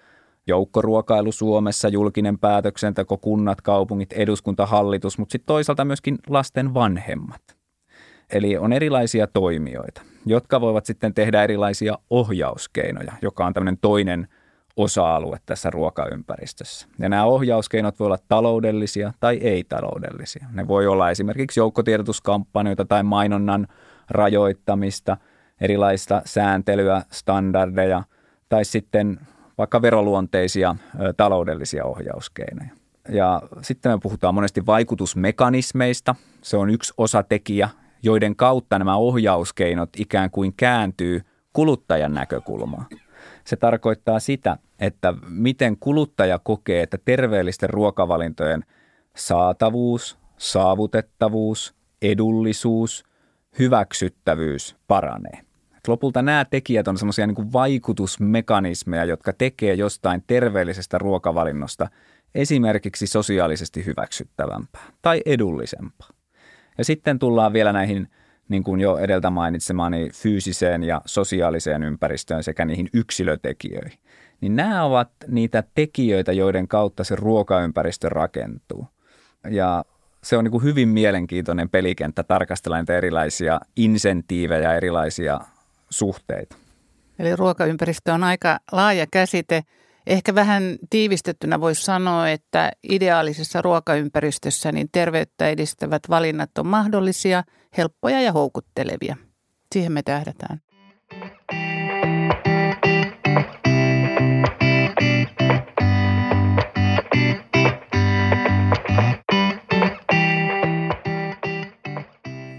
joukkoruokailu 0.47 1.33
Suomessa, 1.33 1.89
julkinen 1.89 2.39
päätöksenteko, 2.39 3.17
kunnat, 3.17 3.61
kaupungit, 3.61 4.13
eduskunta, 4.13 4.67
hallitus, 4.67 5.19
mutta 5.19 5.33
sitten 5.33 5.47
toisaalta 5.47 5.85
myöskin 5.85 6.19
lasten 6.29 6.75
vanhemmat. 6.75 7.43
Eli 8.33 8.57
on 8.57 8.73
erilaisia 8.73 9.27
toimijoita, 9.27 10.03
jotka 10.27 10.61
voivat 10.61 10.87
sitten 10.87 11.15
tehdä 11.15 11.45
erilaisia 11.45 11.99
ohjauskeinoja, 12.11 13.13
joka 13.23 13.47
on 13.47 13.55
tämmöinen 13.55 13.79
toinen 13.81 14.29
osa-alue 14.79 15.39
tässä 15.47 15.71
ruokaympäristössä. 15.71 16.89
Ja 16.99 17.09
nämä 17.09 17.25
ohjauskeinot 17.25 17.99
voi 17.99 18.07
olla 18.07 18.19
taloudellisia 18.29 19.13
tai 19.21 19.37
ei-taloudellisia. 19.37 20.47
Ne 20.53 20.69
voi 20.69 20.87
olla 20.87 21.11
esimerkiksi 21.11 21.61
joukkotiedotuskampanjoita 21.61 22.85
tai 22.85 23.03
mainonnan 23.03 23.67
rajoittamista, 24.11 25.17
erilaista 25.61 26.23
sääntelyä, 26.25 27.03
standardeja 27.11 28.03
tai 28.49 28.65
sitten 28.65 29.21
vaikka 29.59 29.83
veroluonteisia 29.83 30.77
taloudellisia 31.17 31.85
ohjauskeinoja. 31.85 32.71
Ja 33.09 33.43
sitten 33.63 33.93
me 33.93 33.99
puhutaan 34.03 34.35
monesti 34.35 34.67
vaikutusmekanismeista. 34.67 36.15
Se 36.43 36.57
on 36.57 36.71
yksi 36.71 36.95
osatekijä, 36.97 37.69
joiden 38.03 38.37
kautta 38.37 38.79
nämä 38.79 38.97
ohjauskeinot 38.97 39.91
ikään 39.97 40.31
kuin 40.31 40.55
kääntyy 40.57 41.21
kuluttajan 41.53 42.15
näkökulmaan. 42.15 42.87
Se 43.49 43.57
tarkoittaa 43.57 44.21
sitä, 44.21 44.59
että 44.79 45.15
miten 45.29 45.77
kuluttaja 45.81 46.39
kokee, 46.39 46.83
että 46.83 46.99
terveellisten 47.05 47.71
ruokavalintojen 47.71 48.65
saatavuus, 49.17 50.19
saavutettavuus, 50.39 51.75
edullisuus, 52.03 53.05
hyväksyttävyys 53.59 54.77
paranee. 54.89 55.41
Lopulta 55.87 56.23
nämä 56.23 56.45
tekijät 56.45 56.89
on 56.89 56.99
semmoisia 56.99 57.27
niin 57.27 57.53
vaikutusmekanismeja, 57.53 59.05
jotka 59.05 59.33
tekee 59.33 59.75
jostain 59.75 60.25
terveellisestä 60.27 60.99
ruokavalinnosta 60.99 61.89
esimerkiksi 62.35 63.07
sosiaalisesti 63.07 63.87
hyväksyttävämpää 63.87 64.93
tai 65.03 65.21
edullisempaa. 65.27 66.09
Ja 66.79 66.85
sitten 66.85 67.19
tullaan 67.19 67.53
vielä 67.53 67.73
näihin, 67.73 68.09
niin 68.49 68.65
kuin 68.65 68.81
jo 68.81 68.97
edeltä 68.99 69.31
mainitsemaani, 69.31 70.11
fyysiseen 70.15 70.83
ja 70.83 71.03
sosiaaliseen 71.05 71.83
ympäristöön 71.83 72.45
sekä 72.45 72.65
niihin 72.65 72.89
yksilötekijöihin. 72.93 73.99
Niin 74.41 74.57
nämä 74.57 74.85
ovat 74.85 75.11
niitä 75.27 75.65
tekijöitä, 75.75 76.33
joiden 76.33 76.69
kautta 76.69 77.05
se 77.05 77.17
ruokaympäristö 77.17 78.09
rakentuu. 78.09 78.87
Ja 79.51 79.85
se 80.23 80.37
on 80.37 80.45
niin 80.45 80.53
kuin 80.53 80.65
hyvin 80.65 80.89
mielenkiintoinen 80.89 81.69
pelikenttä 81.69 82.23
tarkastella 82.23 82.79
niitä 82.79 82.97
erilaisia 82.97 83.61
insentiivejä, 83.77 84.75
erilaisia 84.75 85.41
suhteita. 85.91 86.57
Eli 87.19 87.37
ruokaympäristö 87.37 88.13
on 88.13 88.25
aika 88.25 88.59
laaja 88.73 89.07
käsite. 89.11 89.63
Ehkä 90.07 90.35
vähän 90.35 90.77
tiivistettynä 90.91 91.61
voisi 91.61 91.83
sanoa, 91.83 92.29
että 92.29 92.73
ideaalisessa 92.83 93.63
ruokaympäristössä 93.63 94.73
niin 94.73 94.89
terveyttä 94.93 95.49
edistävät 95.49 96.03
valinnat 96.11 96.59
on 96.59 96.67
mahdollisia, 96.67 97.45
helppoja 97.77 98.21
ja 98.21 98.33
houkuttelevia. 98.33 99.17
Siihen 99.73 99.93
me 99.93 100.03
tähdätään. 100.03 100.61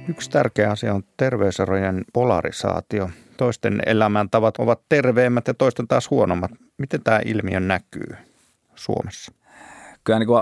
Yksi 0.09 0.29
tärkeä 0.29 0.71
asia 0.71 0.93
on 0.93 1.03
terveyserojen 1.17 2.05
polarisaatio. 2.13 3.09
Toisten 3.37 3.81
elämäntavat 3.85 4.57
ovat 4.57 4.81
terveemmät 4.89 5.47
ja 5.47 5.53
toisten 5.53 5.87
taas 5.87 6.09
huonommat. 6.09 6.51
Miten 6.77 7.03
tämä 7.03 7.19
ilmiö 7.25 7.59
näkyy 7.59 8.15
Suomessa? 8.75 9.38
Kyllä 10.03 10.19
niin 10.19 10.27
kuin 10.27 10.41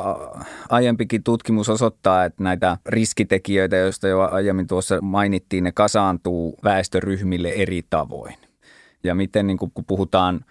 aiempikin 0.69 1.23
tutkimus 1.23 1.69
osoittaa, 1.69 2.25
että 2.25 2.43
näitä 2.43 2.77
riskitekijöitä, 2.85 3.75
joista 3.75 4.07
jo 4.07 4.21
aiemmin 4.21 4.67
tuossa 4.67 5.01
mainittiin, 5.01 5.63
ne 5.63 5.71
kasaantuu 5.71 6.57
väestöryhmille 6.63 7.49
eri 7.49 7.81
tavoin. 7.89 8.35
Ja 9.03 9.15
miten 9.15 9.47
niin 9.47 9.57
kuin, 9.57 9.71
kun 9.73 9.85
puhutaan– 9.85 10.41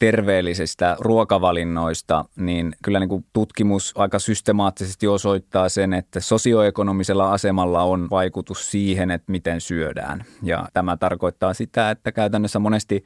terveellisistä 0.00 0.96
ruokavalinnoista, 1.00 2.24
niin 2.36 2.72
kyllä 2.84 3.00
niin 3.00 3.08
kuin 3.08 3.24
tutkimus 3.32 3.92
aika 3.96 4.18
systemaattisesti 4.18 5.06
osoittaa 5.06 5.68
sen, 5.68 5.92
että 5.94 6.20
sosioekonomisella 6.20 7.32
asemalla 7.32 7.82
on 7.82 8.08
vaikutus 8.10 8.70
siihen, 8.70 9.10
että 9.10 9.32
miten 9.32 9.60
syödään. 9.60 10.24
Ja 10.42 10.68
tämä 10.72 10.96
tarkoittaa 10.96 11.54
sitä, 11.54 11.90
että 11.90 12.12
käytännössä 12.12 12.58
monesti 12.58 13.04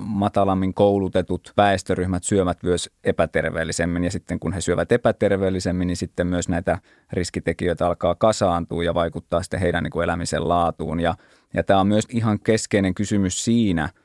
matalammin 0.00 0.74
koulutetut 0.74 1.52
väestöryhmät 1.56 2.24
syövät 2.24 2.62
myös 2.62 2.90
epäterveellisemmin 3.04 4.04
ja 4.04 4.10
sitten 4.10 4.40
kun 4.40 4.52
he 4.52 4.60
syövät 4.60 4.92
epäterveellisemmin, 4.92 5.86
niin 5.86 5.96
sitten 5.96 6.26
myös 6.26 6.48
näitä 6.48 6.78
riskitekijöitä 7.12 7.86
alkaa 7.86 8.14
kasaantua 8.14 8.84
ja 8.84 8.94
vaikuttaa 8.94 9.42
sitten 9.42 9.60
heidän 9.60 9.82
niin 9.82 9.90
kuin 9.90 10.04
elämisen 10.04 10.48
laatuun. 10.48 11.00
Ja, 11.00 11.14
ja 11.54 11.62
tämä 11.62 11.80
on 11.80 11.86
myös 11.86 12.04
ihan 12.10 12.40
keskeinen 12.40 12.94
kysymys 12.94 13.44
siinä– 13.44 13.88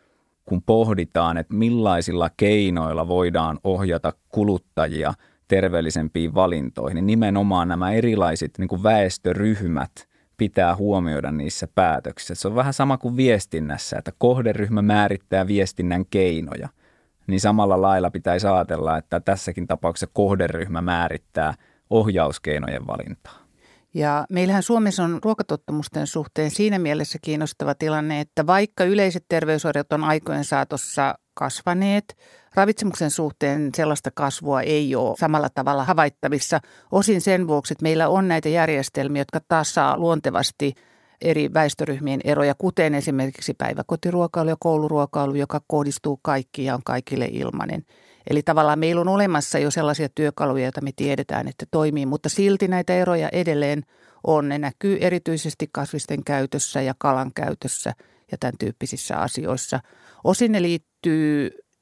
kun 0.49 0.61
pohditaan, 0.61 1.37
että 1.37 1.53
millaisilla 1.53 2.29
keinoilla 2.37 3.07
voidaan 3.07 3.59
ohjata 3.63 4.13
kuluttajia 4.29 5.13
terveellisempiin 5.47 6.35
valintoihin, 6.35 6.95
niin 6.95 7.05
nimenomaan 7.05 7.67
nämä 7.67 7.91
erilaiset 7.91 8.51
niin 8.57 8.67
kuin 8.67 8.83
väestöryhmät 8.83 10.08
pitää 10.39 10.75
huomioida 10.75 11.31
niissä 11.31 11.67
päätöksissä. 11.75 12.35
Se 12.35 12.47
on 12.47 12.55
vähän 12.55 12.73
sama 12.73 12.97
kuin 12.97 13.17
viestinnässä, 13.17 13.97
että 13.97 14.11
kohderyhmä 14.17 14.81
määrittää 14.81 15.47
viestinnän 15.47 16.05
keinoja. 16.05 16.69
Niin 17.27 17.39
samalla 17.39 17.81
lailla 17.81 18.11
pitäisi 18.11 18.47
ajatella, 18.47 18.97
että 18.97 19.19
tässäkin 19.19 19.67
tapauksessa 19.67 20.11
kohderyhmä 20.13 20.81
määrittää 20.81 21.53
ohjauskeinojen 21.89 22.87
valintaa. 22.87 23.39
Ja 23.93 24.25
meillähän 24.29 24.63
Suomessa 24.63 25.03
on 25.03 25.19
ruokatottumusten 25.23 26.07
suhteen 26.07 26.51
siinä 26.51 26.79
mielessä 26.79 27.19
kiinnostava 27.21 27.75
tilanne, 27.75 28.19
että 28.19 28.47
vaikka 28.47 28.83
yleiset 28.83 29.25
terveysoireet 29.29 29.93
on 29.93 30.03
aikojen 30.03 30.43
saatossa 30.43 31.15
kasvaneet, 31.39 32.17
ravitsemuksen 32.55 33.11
suhteen 33.11 33.69
sellaista 33.75 34.11
kasvua 34.13 34.61
ei 34.61 34.95
ole 34.95 35.17
samalla 35.17 35.49
tavalla 35.49 35.83
havaittavissa. 35.83 36.59
Osin 36.91 37.21
sen 37.21 37.47
vuoksi, 37.47 37.73
että 37.73 37.83
meillä 37.83 38.09
on 38.09 38.27
näitä 38.27 38.49
järjestelmiä, 38.49 39.21
jotka 39.21 39.39
taas 39.47 39.73
saa 39.73 39.97
luontevasti 39.97 40.73
eri 41.21 41.53
väestöryhmien 41.53 42.21
eroja, 42.23 42.53
kuten 42.57 42.95
esimerkiksi 42.95 43.53
päiväkotiruokailu 43.53 44.49
ja 44.49 44.55
kouluruokailu, 44.59 45.35
joka 45.35 45.61
kohdistuu 45.67 46.19
kaikkiin 46.21 46.65
ja 46.65 46.75
on 46.75 46.81
kaikille 46.85 47.29
ilmainen. 47.31 47.85
Eli 48.29 48.41
tavallaan 48.43 48.79
meillä 48.79 49.01
on 49.01 49.07
olemassa 49.07 49.59
jo 49.59 49.71
sellaisia 49.71 50.09
työkaluja, 50.15 50.63
joita 50.65 50.81
me 50.81 50.91
tiedetään, 50.95 51.47
että 51.47 51.65
toimii, 51.71 52.05
mutta 52.05 52.29
silti 52.29 52.67
näitä 52.67 52.93
eroja 52.93 53.29
edelleen 53.31 53.83
on. 54.23 54.49
Ne 54.49 54.57
näkyy 54.57 54.97
erityisesti 55.01 55.69
kasvisten 55.71 56.23
käytössä 56.23 56.81
ja 56.81 56.93
kalan 56.97 57.31
käytössä 57.35 57.93
ja 58.31 58.37
tämän 58.39 58.57
tyyppisissä 58.59 59.17
asioissa. 59.17 59.79
Osin 60.23 60.51
ne 60.51 60.61
liittyy 60.61 60.88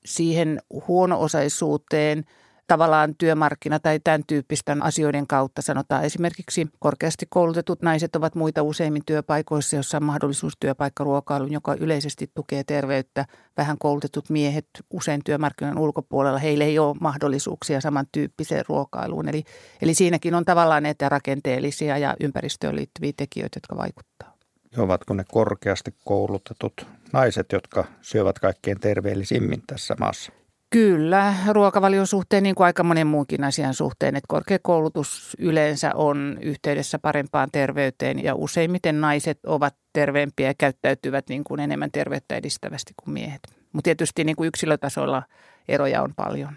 siihen 0.06 0.62
huono-osaisuuteen– 0.88 2.24
tavallaan 2.68 3.16
työmarkkina- 3.18 3.80
tai 3.80 4.00
tämän 4.04 4.24
tyyppisten 4.28 4.84
asioiden 4.84 5.28
kautta. 5.28 5.62
Sanotaan 5.62 6.04
esimerkiksi 6.04 6.68
korkeasti 6.80 7.26
koulutetut 7.30 7.82
naiset 7.82 8.16
ovat 8.16 8.36
muita 8.36 8.64
useimmin 8.64 9.02
työpaikoissa, 9.06 9.76
jossa 9.76 9.98
on 9.98 10.04
mahdollisuus 10.04 10.54
työpaikkaruokailuun, 10.60 11.54
joka 11.54 11.76
yleisesti 11.76 12.32
tukee 12.36 12.64
terveyttä. 12.64 13.26
Vähän 13.58 13.78
koulutetut 13.78 14.30
miehet 14.30 14.68
usein 14.94 15.22
työmarkkinoiden 15.26 15.82
ulkopuolella, 15.82 16.40
heille 16.40 16.64
ei 16.64 16.80
ole 16.80 16.96
mahdollisuuksia 17.00 17.82
samantyyppiseen 17.82 18.66
ruokailuun. 18.70 19.30
Eli, 19.30 19.44
eli 19.82 19.94
siinäkin 19.94 20.36
on 20.36 20.46
tavallaan 20.46 20.84
näitä 20.84 21.10
rakenteellisia 21.10 21.98
ja 21.98 22.16
ympäristöön 22.20 22.76
liittyviä 22.76 23.14
tekijöitä, 23.18 23.58
jotka 23.58 23.78
vaikuttavat. 23.78 24.38
Ovatko 24.78 25.14
ne 25.14 25.24
korkeasti 25.32 25.96
koulutetut 26.06 26.88
naiset, 27.14 27.52
jotka 27.52 27.86
syövät 28.02 28.40
kaikkein 28.40 28.80
terveellisimmin 28.80 29.64
tässä 29.68 29.96
maassa? 30.00 30.32
Kyllä, 30.70 31.34
ruokavalion 31.52 32.08
suhteen 32.08 32.44
niin 32.44 32.56
kuin 32.56 32.66
aika 32.66 32.84
monen 32.84 33.08
muunkin 33.08 33.44
asian 33.44 33.74
suhteen, 33.74 34.16
että 34.16 34.26
korkeakoulutus 34.28 35.36
yleensä 35.40 35.92
on 35.96 36.38
yhteydessä 36.42 37.00
parempaan 37.00 37.50
terveyteen 37.52 38.24
ja 38.24 38.36
useimmiten 38.36 39.02
naiset 39.02 39.40
ovat 39.46 39.76
terveempiä 39.94 40.48
ja 40.48 40.54
käyttäytyvät 40.58 41.30
niin 41.30 41.44
kuin 41.44 41.60
enemmän 41.60 41.92
terveyttä 41.92 42.36
edistävästi 42.36 42.94
kuin 43.04 43.14
miehet. 43.14 43.42
Mutta 43.74 43.84
tietysti 43.84 44.24
niin 44.24 44.36
kuin 44.36 44.48
yksilötasolla 44.48 45.24
eroja 45.68 46.02
on 46.02 46.14
paljon. 46.16 46.54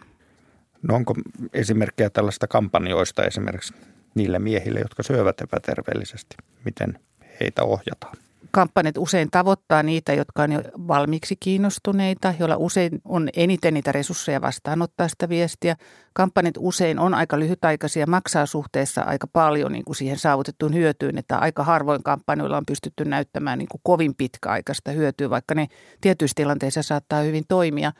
No 0.82 0.94
onko 0.94 1.14
esimerkkejä 1.52 2.10
tällaista 2.10 2.46
kampanjoista 2.46 3.24
esimerkiksi 3.24 3.74
niille 4.14 4.38
miehille, 4.38 4.80
jotka 4.80 5.02
syövät 5.02 5.40
epäterveellisesti? 5.40 6.36
Miten 6.64 6.98
heitä 7.40 7.64
ohjataan? 7.64 8.16
Kampanjat 8.52 8.98
usein 8.98 9.30
tavoittaa 9.30 9.82
niitä, 9.82 10.12
jotka 10.12 10.42
on 10.42 10.52
jo 10.52 10.60
valmiiksi 10.88 11.36
kiinnostuneita, 11.40 12.34
joilla 12.38 12.56
usein 12.56 13.00
on 13.04 13.28
eniten 13.36 13.74
niitä 13.74 13.92
resursseja 13.92 14.40
vastaanottaa 14.40 15.08
sitä 15.08 15.28
viestiä. 15.28 15.76
Kampanjat 16.12 16.54
usein 16.58 16.98
on 16.98 17.14
aika 17.14 17.38
lyhytaikaisia, 17.38 18.06
maksaa 18.06 18.46
suhteessa 18.46 19.02
aika 19.02 19.26
paljon 19.26 19.72
niin 19.72 19.84
kuin 19.84 19.96
siihen 19.96 20.18
saavutettuun 20.18 20.74
hyötyyn, 20.74 21.18
että 21.18 21.38
aika 21.38 21.64
harvoin 21.64 22.02
kampanjoilla 22.02 22.56
on 22.56 22.66
pystytty 22.66 23.04
näyttämään 23.04 23.58
niin 23.58 23.68
kuin 23.68 23.80
kovin 23.84 24.14
pitkäaikaista 24.14 24.90
hyötyä, 24.90 25.30
vaikka 25.30 25.54
ne 25.54 25.68
tietyissä 26.00 26.34
tilanteissa 26.34 26.82
saattaa 26.82 27.20
hyvin 27.20 27.44
toimia. 27.48 27.92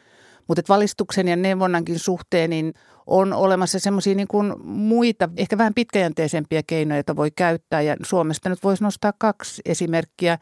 Mutta 0.48 0.62
valistuksen 0.68 1.28
ja 1.28 1.36
neuvonnankin 1.36 1.98
suhteen 1.98 2.50
niin 2.50 2.74
on 3.10 3.32
olemassa 3.32 3.78
semmoisia 3.78 4.14
niin 4.14 4.28
kuin 4.28 4.54
muita, 4.64 5.28
ehkä 5.36 5.58
vähän 5.58 5.74
pitkäjänteisempiä 5.74 6.62
keinoja, 6.66 6.96
joita 6.96 7.16
voi 7.16 7.30
käyttää. 7.30 7.80
Ja 7.80 7.96
Suomesta 8.02 8.48
nyt 8.48 8.62
voisi 8.62 8.82
nostaa 8.82 9.12
kaksi 9.18 9.62
esimerkkiä. 9.64 10.38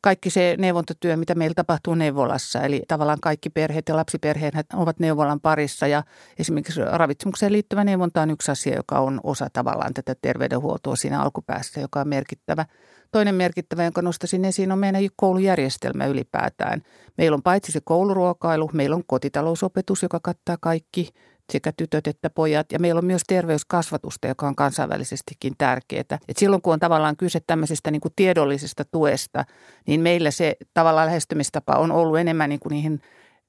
kaikki 0.00 0.30
se 0.30 0.54
neuvontatyö, 0.58 1.16
mitä 1.16 1.34
meillä 1.34 1.54
tapahtuu 1.54 1.94
neuvolassa. 1.94 2.60
Eli 2.60 2.82
tavallaan 2.88 3.20
kaikki 3.20 3.50
perheet 3.50 3.88
ja 3.88 3.96
lapsiperheet 3.96 4.54
ovat 4.74 4.98
neuvolan 4.98 5.40
parissa 5.40 5.86
ja 5.86 6.02
esimerkiksi 6.38 6.80
ravitsemukseen 6.84 7.52
liittyvä 7.52 7.84
neuvonta 7.84 8.22
on 8.22 8.30
yksi 8.30 8.50
asia, 8.50 8.76
joka 8.76 8.98
on 9.00 9.20
osa 9.22 9.48
tavallaan 9.52 9.94
tätä 9.94 10.14
terveydenhuoltoa 10.22 10.96
siinä 10.96 11.22
alkupäässä, 11.22 11.80
joka 11.80 12.00
on 12.00 12.08
merkittävä. 12.08 12.66
Toinen 13.12 13.34
merkittävä, 13.34 13.84
jonka 13.84 14.02
nostaisin 14.02 14.44
esiin, 14.44 14.72
on 14.72 14.78
meidän 14.78 15.02
koulujärjestelmä 15.16 16.06
ylipäätään. 16.06 16.82
Meillä 17.18 17.34
on 17.34 17.42
paitsi 17.42 17.72
se 17.72 17.80
kouluruokailu, 17.84 18.70
meillä 18.72 18.96
on 18.96 19.04
kotitalousopetus, 19.06 20.02
joka 20.02 20.20
kattaa 20.22 20.56
kaikki 20.60 21.08
sekä 21.50 21.72
tytöt 21.76 22.06
että 22.06 22.30
pojat. 22.30 22.72
Ja 22.72 22.78
meillä 22.78 22.98
on 22.98 23.04
myös 23.04 23.22
terveyskasvatusta, 23.26 24.28
joka 24.28 24.46
on 24.48 24.56
kansainvälisestikin 24.56 25.54
tärkeää. 25.58 26.18
Et 26.28 26.36
silloin 26.36 26.62
kun 26.62 26.72
on 26.72 26.80
tavallaan 26.80 27.16
kyse 27.16 27.40
tämmöisestä 27.46 27.90
niin 27.90 28.00
kuin 28.00 28.12
tiedollisesta 28.16 28.84
tuesta, 28.84 29.44
niin 29.86 30.00
meillä 30.00 30.30
se 30.30 30.56
tavallaan 30.74 31.06
lähestymistapa 31.06 31.72
on 31.72 31.92
ollut 31.92 32.18
enemmän 32.18 32.48
niin 32.48 32.60
kuin 32.60 32.70
niihin 32.70 33.00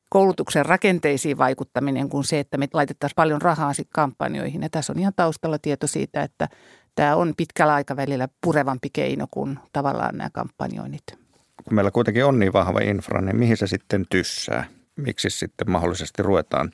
koulutuksen 0.10 0.66
rakenteisiin 0.66 1.38
vaikuttaminen 1.38 2.10
kuin 2.10 2.24
se, 2.24 2.40
että 2.40 2.58
me 2.58 2.68
laitettaisiin 2.74 3.16
paljon 3.16 3.42
rahaa 3.42 3.74
sitten 3.74 3.94
kampanjoihin. 3.94 4.62
Ja 4.62 4.70
tässä 4.70 4.94
on 4.94 5.00
ihan 5.00 5.14
taustalla 5.16 5.60
tieto 5.60 5.88
siitä, 5.88 6.24
että 6.24 6.48
tämä 6.96 7.16
on 7.16 7.34
pitkällä 7.38 7.74
aikavälillä 7.74 8.28
purevampi 8.44 8.90
keino 8.94 9.28
kuin 9.32 9.60
tavallaan 9.74 10.18
nämä 10.18 10.30
kampanjoinnit. 10.34 11.04
Kun 11.64 11.76
meillä 11.76 11.92
kuitenkin 11.92 12.26
on 12.26 12.40
niin 12.40 12.54
vahva 12.54 12.80
infra, 12.80 13.22
niin 13.22 13.36
mihin 13.36 13.58
se 13.58 13.68
sitten 13.68 14.06
tyssää? 14.10 14.66
Miksi 14.96 15.30
sitten 15.30 15.72
mahdollisesti 15.72 16.24
ruvetaan 16.24 16.72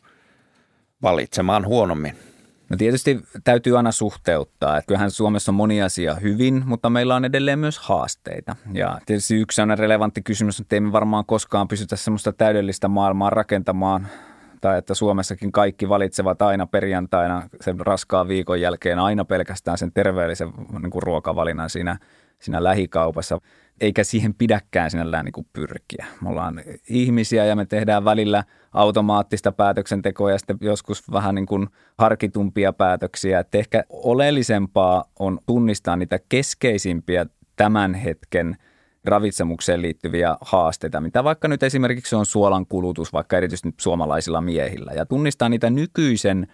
valitsemaan 1.02 1.66
huonommin? 1.66 2.14
No 2.70 2.78
tietysti 2.78 3.20
täytyy 3.44 3.78
aina 3.78 3.92
suhteuttaa. 3.92 4.78
Että 4.78 4.88
kyllähän 4.88 5.12
Suomessa 5.12 5.52
on 5.52 5.56
moni 5.56 5.82
asia 5.82 6.16
hyvin, 6.16 6.64
mutta 6.66 6.90
meillä 6.90 7.16
on 7.16 7.26
edelleen 7.26 7.60
myös 7.60 7.80
haasteita. 7.80 8.56
Ja 8.74 9.00
tietysti 9.06 9.36
yksi 9.36 9.62
on 9.62 9.78
relevantti 9.78 10.22
kysymys, 10.22 10.60
että 10.60 10.76
emme 10.76 10.92
varmaan 10.92 11.26
koskaan 11.26 11.68
pysytä 11.68 11.96
semmoista 11.96 12.34
täydellistä 12.34 12.88
maailmaa 12.88 13.30
rakentamaan, 13.30 14.08
tai 14.62 14.78
että 14.78 14.94
Suomessakin 14.94 15.52
kaikki 15.52 15.90
valitsevat 15.90 16.42
aina 16.42 16.68
perjantaina 16.68 17.50
sen 17.62 17.80
raskaan 17.80 18.28
viikon 18.28 18.62
jälkeen 18.62 19.00
aina 19.00 19.26
pelkästään 19.26 19.78
sen 19.78 19.92
terveellisen 19.94 20.50
niin 20.82 20.92
kuin 20.92 21.04
ruokavalinnan 21.04 21.70
siinä, 21.70 21.98
siinä 22.40 22.64
lähikaupassa, 22.64 23.40
eikä 23.82 24.04
siihen 24.04 24.34
pidäkään 24.34 24.92
sinällään 24.92 25.26
niin 25.26 25.34
kuin 25.34 25.48
pyrkiä. 25.54 26.06
Me 26.22 26.30
ollaan 26.30 26.62
ihmisiä 26.90 27.46
ja 27.46 27.56
me 27.56 27.66
tehdään 27.66 28.06
välillä 28.06 28.44
automaattista 28.74 29.52
päätöksentekoa 29.52 30.32
ja 30.32 30.38
sitten 30.38 30.58
joskus 30.62 31.12
vähän 31.12 31.36
niin 31.36 31.46
kuin 31.46 31.68
harkitumpia 31.98 32.74
päätöksiä. 32.74 33.40
Että 33.40 33.58
ehkä 33.58 33.84
oleellisempaa 33.90 35.04
on 35.20 35.40
tunnistaa 35.46 35.96
niitä 35.96 36.20
keskeisimpiä 36.30 37.26
tämän 37.56 37.94
hetken– 37.94 38.58
ravitsemukseen 39.08 39.82
liittyviä 39.82 40.38
haasteita, 40.42 41.02
mitä 41.02 41.24
vaikka 41.24 41.48
nyt 41.48 41.64
esimerkiksi 41.64 42.16
on 42.16 42.26
suolan 42.26 42.66
kulutus, 42.66 43.14
vaikka 43.14 43.38
erityisesti 43.38 43.74
suomalaisilla 43.78 44.42
miehillä, 44.42 44.92
ja 44.92 45.06
tunnistaa 45.06 45.50
niitä 45.50 45.70
nykyisen 45.70 46.48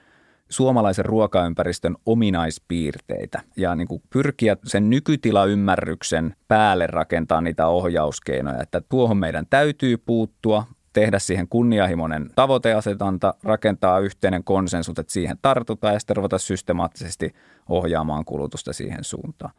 suomalaisen 0.53 1.05
ruokaympäristön 1.05 1.95
ominaispiirteitä 2.05 3.41
ja 3.57 3.75
niin 3.75 3.87
kuin 3.87 4.01
pyrkiä 4.09 4.57
sen 4.65 4.89
nykytilaymmärryksen 4.89 6.35
päälle 6.47 6.87
rakentaa 6.87 7.41
niitä 7.41 7.67
ohjauskeinoja, 7.67 8.61
että 8.61 8.81
tuohon 8.81 9.17
meidän 9.17 9.45
täytyy 9.49 9.97
puuttua, 9.97 10.65
tehdä 10.93 11.19
siihen 11.19 11.47
kunnianhimoinen 11.47 12.29
tavoiteasetanta, 12.35 13.33
rakentaa 13.43 13.99
yhteinen 13.99 14.43
konsensus, 14.43 14.99
että 14.99 15.13
siihen 15.13 15.37
tartutaan 15.41 15.93
ja 15.93 15.99
sitten 15.99 16.15
ruveta 16.15 16.37
systemaattisesti 16.37 17.33
ohjaamaan 17.69 18.25
kulutusta 18.25 18.73
siihen 18.73 19.03
suuntaan. 19.03 19.53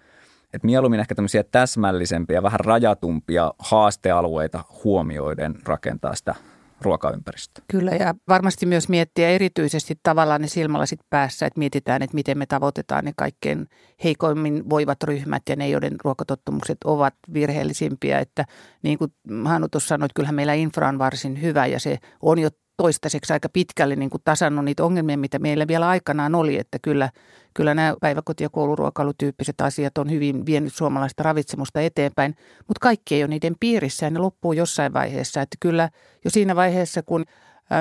Että 0.53 0.67
mieluummin 0.67 1.01
ehkä 1.01 1.15
tämmöisiä 1.15 1.45
täsmällisempiä, 1.45 2.43
vähän 2.43 2.61
rajatumpia 2.61 3.53
haastealueita 3.59 4.65
huomioiden 4.85 5.55
rakentaa 5.65 6.15
sitä 6.15 6.35
ruokaympäristöä. 6.81 7.65
Kyllä 7.69 7.91
ja 7.91 8.15
varmasti 8.29 8.67
myös 8.67 8.89
miettiä 8.89 9.29
erityisesti 9.29 9.99
tavallaan 10.03 10.41
ne 10.41 10.49
silmälasit 10.49 11.01
päässä, 11.11 11.47
että 11.47 11.59
mietitään, 11.59 12.03
että 12.03 12.15
miten 12.15 12.39
me 12.39 12.47
tavoitetaan 12.47 13.05
ne 13.05 13.13
kaikkein 13.17 13.69
heikoimmin 14.05 14.71
voivat 14.71 15.03
ryhmät 15.03 15.43
ja 15.49 15.57
ne, 15.57 15.69
joiden 15.69 15.97
ruokatottumukset 16.05 16.79
ovat 16.85 17.15
virheellisimpiä. 17.33 18.19
Että 18.19 18.45
niin 18.83 18.99
kuin 18.99 19.13
Hannu 19.45 19.69
tuossa 19.69 19.89
sanoi, 19.89 20.07
että 20.07 20.15
kyllähän 20.15 20.35
meillä 20.35 20.55
infra 20.55 20.89
on 20.89 20.99
varsin 20.99 21.43
hyvä 21.43 21.67
ja 21.67 21.81
se 21.81 21.99
on 22.23 22.39
jo 22.39 22.49
toistaiseksi 22.77 23.33
aika 23.33 23.49
pitkälle 23.49 23.97
niin 23.97 24.11
kuin 24.11 24.23
tasannut 24.25 24.65
niitä 24.65 24.85
ongelmia, 24.85 25.19
mitä 25.19 25.39
meillä 25.39 25.69
vielä 25.69 25.89
aikanaan 25.89 26.35
oli, 26.35 26.59
että 26.59 26.79
kyllä, 26.83 27.11
kyllä 27.55 27.75
nämä 27.75 27.95
päiväkoti- 28.01 28.43
ja 28.43 28.49
kouluruokailutyyppiset 28.49 29.61
asiat 29.61 29.99
on 29.99 30.11
hyvin 30.11 30.47
vienyt 30.47 30.75
suomalaista 30.75 31.23
ravitsemusta 31.23 31.81
eteenpäin, 31.81 32.37
mutta 32.59 32.81
kaikki 32.81 33.15
ei 33.15 33.23
ole 33.23 33.29
niiden 33.29 33.57
piirissä 33.61 34.07
ja 34.07 34.11
ne 34.11 34.19
loppuu 34.19 34.53
jossain 34.53 34.93
vaiheessa, 34.93 35.43
että 35.43 35.57
kyllä 35.61 35.91
jo 36.25 36.31
siinä 36.31 36.57
vaiheessa, 36.57 37.03
kun 37.03 37.25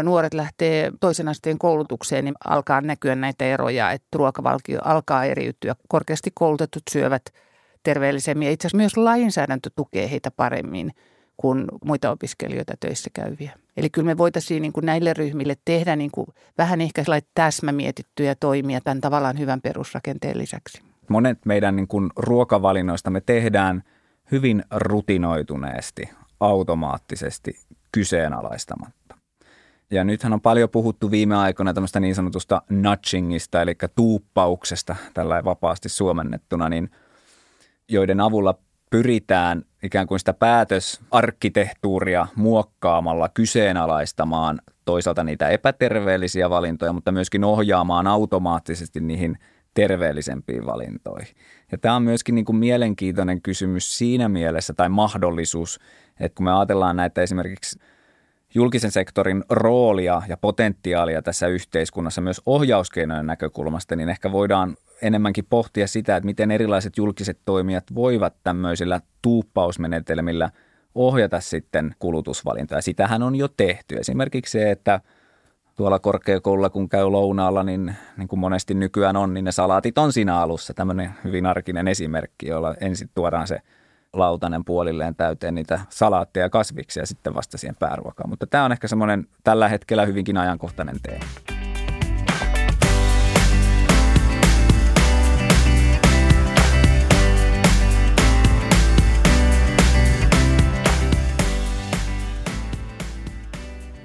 nuoret 0.04 0.34
lähtee 0.34 0.92
toisen 1.00 1.28
asteen 1.28 1.58
koulutukseen, 1.58 2.26
niin 2.26 2.36
alkaa 2.48 2.82
näkyä 2.82 3.16
näitä 3.16 3.46
eroja, 3.46 3.92
että 3.92 4.18
ruokavalkio 4.18 4.80
alkaa 4.84 5.26
eriytyä. 5.26 5.76
Korkeasti 5.88 6.32
koulutetut 6.34 6.84
syövät 6.92 7.24
terveellisemmin 7.84 8.46
ja 8.46 8.52
itse 8.52 8.68
asiassa 8.68 8.78
myös 8.78 8.98
lainsäädäntö 8.98 9.70
tukee 9.76 10.12
heitä 10.12 10.32
paremmin 10.32 10.92
kuin 11.38 11.66
muita 11.86 12.12
opiskelijoita 12.12 12.74
töissä 12.80 13.10
käyviä. 13.14 13.52
Eli 13.78 13.90
kyllä 13.90 14.06
me 14.06 14.18
voitaisiin 14.18 14.62
niin 14.62 14.74
kuin 14.74 14.86
näille 14.86 15.14
ryhmille 15.14 15.56
tehdä 15.66 15.96
niin 15.96 16.12
kuin 16.12 16.28
vähän 16.58 16.82
ehkä 16.82 17.04
täsmämietittyjä 17.36 18.36
toimia 18.36 18.82
tämän 18.82 19.02
tavallaan 19.02 19.40
hyvän 19.40 19.62
perusrakenteen 19.62 20.38
lisäksi. 20.38 20.82
Monet 21.10 21.46
meidän 21.46 21.76
niin 21.76 21.88
kuin 21.88 22.10
ruokavalinnoista 22.16 23.10
me 23.10 23.22
tehdään 23.22 23.84
hyvin 24.32 24.64
rutinoituneesti, 24.72 26.10
automaattisesti, 26.40 27.60
kyseenalaistamatta. 27.92 29.16
Ja 29.92 30.04
nythän 30.04 30.34
on 30.34 30.42
paljon 30.42 30.70
puhuttu 30.70 31.12
viime 31.12 31.36
aikoina 31.36 31.74
tämmöistä 31.74 32.00
niin 32.00 32.16
sanotusta 32.16 32.62
nudgingista, 32.70 33.62
eli 33.62 33.76
tuuppauksesta, 33.96 34.96
tällä 35.14 35.44
vapaasti 35.44 35.90
suomennettuna, 35.90 36.70
niin 36.70 36.90
joiden 37.90 38.20
avulla 38.20 38.56
pyritään 38.90 39.64
ikään 39.84 40.08
kuin 40.08 40.20
sitä 40.20 40.34
päätösarkkitehtuuria 40.34 42.28
muokkaamalla 42.36 43.30
kyseenalaistamaan 43.30 44.62
toisaalta 44.86 45.24
niitä 45.24 45.50
epäterveellisiä 45.50 46.50
valintoja, 46.50 46.94
mutta 46.94 47.12
myöskin 47.12 47.44
ohjaamaan 47.44 48.08
automaattisesti 48.08 49.00
niihin 49.00 49.38
terveellisempiin 49.74 50.66
valintoihin. 50.66 51.36
Ja 51.72 51.78
tämä 51.78 51.96
on 51.96 52.04
myöskin 52.04 52.36
niin 52.36 52.46
kuin 52.46 52.56
mielenkiintoinen 52.56 53.42
kysymys 53.42 53.98
siinä 53.98 54.30
mielessä 54.30 54.74
tai 54.74 54.90
mahdollisuus, 54.90 55.80
että 56.20 56.36
kun 56.36 56.44
me 56.44 56.54
ajatellaan 56.54 56.96
näitä 56.96 57.22
esimerkiksi 57.22 57.80
julkisen 58.56 58.92
sektorin 58.92 59.44
roolia 59.50 60.22
ja 60.28 60.38
potentiaalia 60.38 61.22
tässä 61.22 61.48
yhteiskunnassa 61.48 62.22
myös 62.22 62.42
ohjauskeinojen 62.46 63.28
näkökulmasta, 63.28 63.96
niin 63.96 64.10
ehkä 64.10 64.32
voidaan 64.32 64.78
enemmänkin 65.02 65.46
pohtia 65.50 65.88
sitä, 65.88 66.16
että 66.16 66.26
miten 66.26 66.52
erilaiset 66.52 66.98
julkiset 66.98 67.40
toimijat 67.46 67.84
voivat 67.96 68.34
tämmöisillä 68.44 69.02
tuuppausmenetelmillä 69.22 70.50
ohjata 70.96 71.40
sitten 71.40 71.96
kulutusvalintaa. 72.00 72.82
Sitähän 72.82 73.24
on 73.24 73.36
jo 73.36 73.48
tehty. 73.48 73.96
Esimerkiksi 73.98 74.52
se, 74.52 74.72
että 74.72 75.02
tuolla 75.76 76.00
korkeakoululla 76.00 76.70
kun 76.70 76.90
käy 76.90 77.06
lounaalla, 77.06 77.64
niin, 77.64 77.96
niin 78.18 78.28
kuin 78.28 78.40
monesti 78.40 78.74
nykyään 78.74 79.16
on, 79.16 79.34
niin 79.34 79.46
ne 79.46 79.52
salaatit 79.52 79.98
on 79.98 80.14
siinä 80.14 80.40
alussa. 80.40 80.74
Tämmöinen 80.74 81.12
hyvin 81.24 81.46
arkinen 81.46 81.88
esimerkki, 81.88 82.48
jolla 82.48 82.76
ensin 82.82 83.10
tuodaan 83.16 83.48
se 83.48 83.60
lautanen 84.14 84.66
puolilleen 84.66 85.16
täyteen 85.16 85.56
niitä 85.56 85.80
salaatteja 85.90 86.46
ja 86.46 86.50
kasviksia 86.50 87.06
sitten 87.06 87.34
vasta 87.34 87.58
siihen 87.58 87.76
pääruokaan. 87.80 88.30
Mutta 88.30 88.48
tämä 88.48 88.66
on 88.66 88.72
ehkä 88.72 88.88
semmoinen 88.88 89.28
tällä 89.44 89.70
hetkellä 89.70 90.06
hyvinkin 90.06 90.38
ajankohtainen 90.38 90.96
teema. 91.04 91.26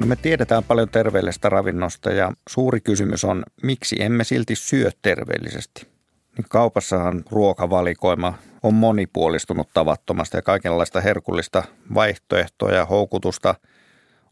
No 0.01 0.07
me 0.07 0.17
tiedetään 0.17 0.65
paljon 0.65 0.89
terveellisestä 0.89 1.49
ravinnosta 1.49 2.11
ja 2.11 2.33
suuri 2.49 2.81
kysymys 2.81 3.25
on, 3.25 3.43
miksi 3.63 4.03
emme 4.03 4.25
silti 4.25 4.57
syö 4.57 4.91
terveellisesti? 5.03 5.98
Niin 6.39 6.47
kaupassahan 6.49 7.23
ruokavalikoima 7.31 8.35
on 8.63 8.75
monipuolistunut 8.75 9.69
tavattomasti 9.75 10.37
ja 10.37 10.43
kaikenlaista 10.43 11.01
herkullista 11.01 11.63
vaihtoehtoja 11.95 12.77
ja 12.77 12.87
houkutusta 12.87 13.55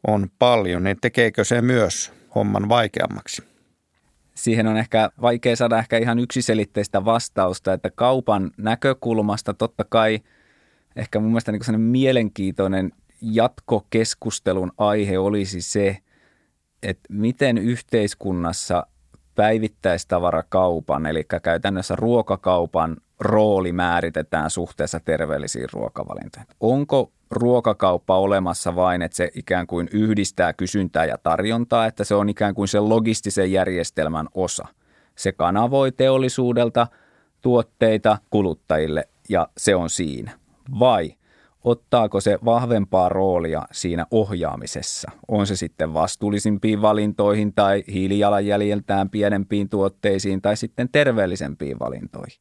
on 0.07 0.29
paljon, 0.39 0.85
niin 0.85 0.97
tekeekö 1.01 1.45
se 1.45 1.63
myös 1.63 2.13
homman 2.35 2.69
vaikeammaksi? 2.69 3.43
Siihen 4.35 4.67
on 4.67 4.77
ehkä 4.77 5.11
vaikea 5.21 5.57
saada 5.57 5.79
ehkä 5.79 5.99
ihan 5.99 6.19
yksiselitteistä 6.19 7.05
vastausta, 7.05 7.73
että 7.73 7.91
kaupan 7.91 8.51
näkökulmasta 8.57 9.55
totta 9.55 9.85
kai 9.85 10.21
ehkä 10.97 11.21
mun 11.21 11.31
mielestä 11.31 11.53
niin 11.53 11.81
mielenkiintoinen 11.81 12.93
jatkokeskustelun 13.23 14.73
aihe 14.79 15.19
olisi 15.19 15.61
se, 15.61 15.99
että 16.83 17.09
miten 17.09 17.59
yhteiskunnassa 17.59 18.87
päivittäistavarakaupan, 19.37 21.07
eli 21.07 21.25
käytännössä 21.43 21.97
ruokakaupan 21.97 22.97
rooli 23.21 23.73
määritetään 23.73 24.51
suhteessa 24.51 25.01
terveellisiin 25.01 25.69
ruokavalintoihin. 25.73 26.49
Onko 26.61 27.13
ruokakauppa 27.31 28.19
olemassa 28.19 28.77
vain, 28.77 29.03
että 29.03 29.17
se 29.17 29.31
ikään 29.35 29.67
kuin 29.67 29.89
yhdistää 29.93 30.53
kysyntää 30.53 31.05
ja 31.05 31.19
tarjontaa, 31.19 31.87
että 31.87 32.05
se 32.05 32.15
on 32.15 32.29
ikään 32.29 32.55
kuin 32.55 32.69
sen 32.69 32.89
logistisen 32.89 33.53
järjestelmän 33.53 34.29
osa. 34.35 34.67
Se 35.15 35.33
kanavoi 35.33 35.93
teollisuudelta 35.93 36.87
tuotteita 37.43 38.19
kuluttajille 38.31 39.09
ja 39.29 39.49
se 39.57 39.75
on 39.75 39.91
siinä. 39.91 40.31
Vai 40.79 41.15
ottaako 41.67 42.21
se 42.21 42.39
vahvempaa 42.45 43.09
roolia 43.09 43.63
siinä 43.73 44.07
ohjaamisessa? 44.11 45.11
On 45.29 45.47
se 45.47 45.57
sitten 45.57 45.95
vastuullisimpiin 45.95 46.83
valintoihin 46.83 47.55
tai 47.55 47.85
hiilijalanjäljeltään 47.93 49.11
pienempiin 49.11 49.69
tuotteisiin 49.69 50.43
tai 50.43 50.57
sitten 50.57 50.89
terveellisempiin 50.93 51.79
valintoihin. 51.79 52.41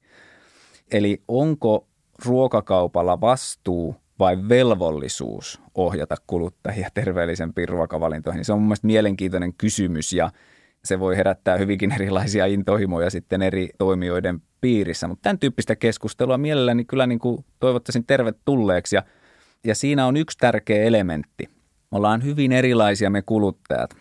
Eli 0.91 1.23
onko 1.27 1.88
ruokakaupalla 2.25 3.21
vastuu 3.21 3.95
vai 4.19 4.38
velvollisuus 4.49 5.61
ohjata 5.75 6.15
kuluttajia 6.27 6.89
terveellisempiin 6.93 7.69
ruokavalintoihin? 7.69 8.45
Se 8.45 8.53
on 8.53 8.59
mun 8.59 8.67
mielestä 8.67 8.88
mielenkiintoinen 8.88 9.53
kysymys 9.53 10.13
ja 10.13 10.31
se 10.83 10.99
voi 10.99 11.17
herättää 11.17 11.57
hyvinkin 11.57 11.91
erilaisia 11.91 12.45
intohimoja 12.45 13.09
sitten 13.09 13.41
eri 13.41 13.69
toimijoiden 13.77 14.41
piirissä. 14.65 15.08
Mutta 15.08 15.23
tämän 15.23 15.39
tyyppistä 15.39 15.75
keskustelua 15.75 16.38
mielelläni 16.38 16.86
kyllä 16.86 17.08
niin 17.08 17.19
kuin 17.19 17.45
toivottaisin 17.60 18.06
tervetulleeksi 18.06 18.95
ja, 18.95 19.04
ja 19.63 19.75
siinä 19.75 20.06
on 20.06 20.17
yksi 20.17 20.38
tärkeä 20.38 20.84
elementti. 20.84 21.49
Me 21.91 21.97
ollaan 21.97 22.23
hyvin 22.23 22.51
erilaisia 22.51 23.10
me 23.10 23.21
kuluttajat. 23.21 23.95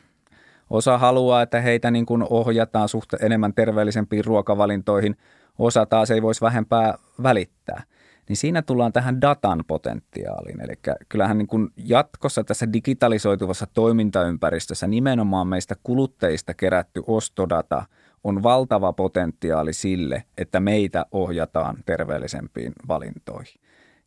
Osa 0.70 0.98
haluaa, 0.98 1.42
että 1.42 1.60
heitä 1.60 1.90
niin 1.90 2.06
kuin 2.06 2.24
ohjataan 2.30 2.88
suht 2.88 3.14
enemmän 3.20 3.54
terveellisempiin 3.54 4.24
ruokavalintoihin, 4.24 5.16
osa 5.58 5.86
taas 5.86 6.10
ei 6.10 6.22
voisi 6.22 6.40
vähempää 6.40 6.94
välittää– 7.22 7.82
niin 8.28 8.36
siinä 8.36 8.62
tullaan 8.62 8.92
tähän 8.92 9.20
datan 9.20 9.64
potentiaaliin. 9.66 10.60
Eli 10.60 10.74
kyllähän 11.08 11.38
niin 11.38 11.46
kuin 11.46 11.68
jatkossa 11.76 12.44
tässä 12.44 12.72
digitalisoituvassa 12.72 13.66
toimintaympäristössä 13.74 14.86
nimenomaan 14.86 15.46
meistä 15.46 15.74
kuluttajista 15.82 16.54
kerätty 16.54 17.02
ostodata 17.06 17.86
on 18.24 18.42
valtava 18.42 18.92
potentiaali 18.92 19.72
sille, 19.72 20.24
että 20.38 20.60
meitä 20.60 21.06
ohjataan 21.12 21.76
terveellisempiin 21.86 22.72
valintoihin. 22.88 23.60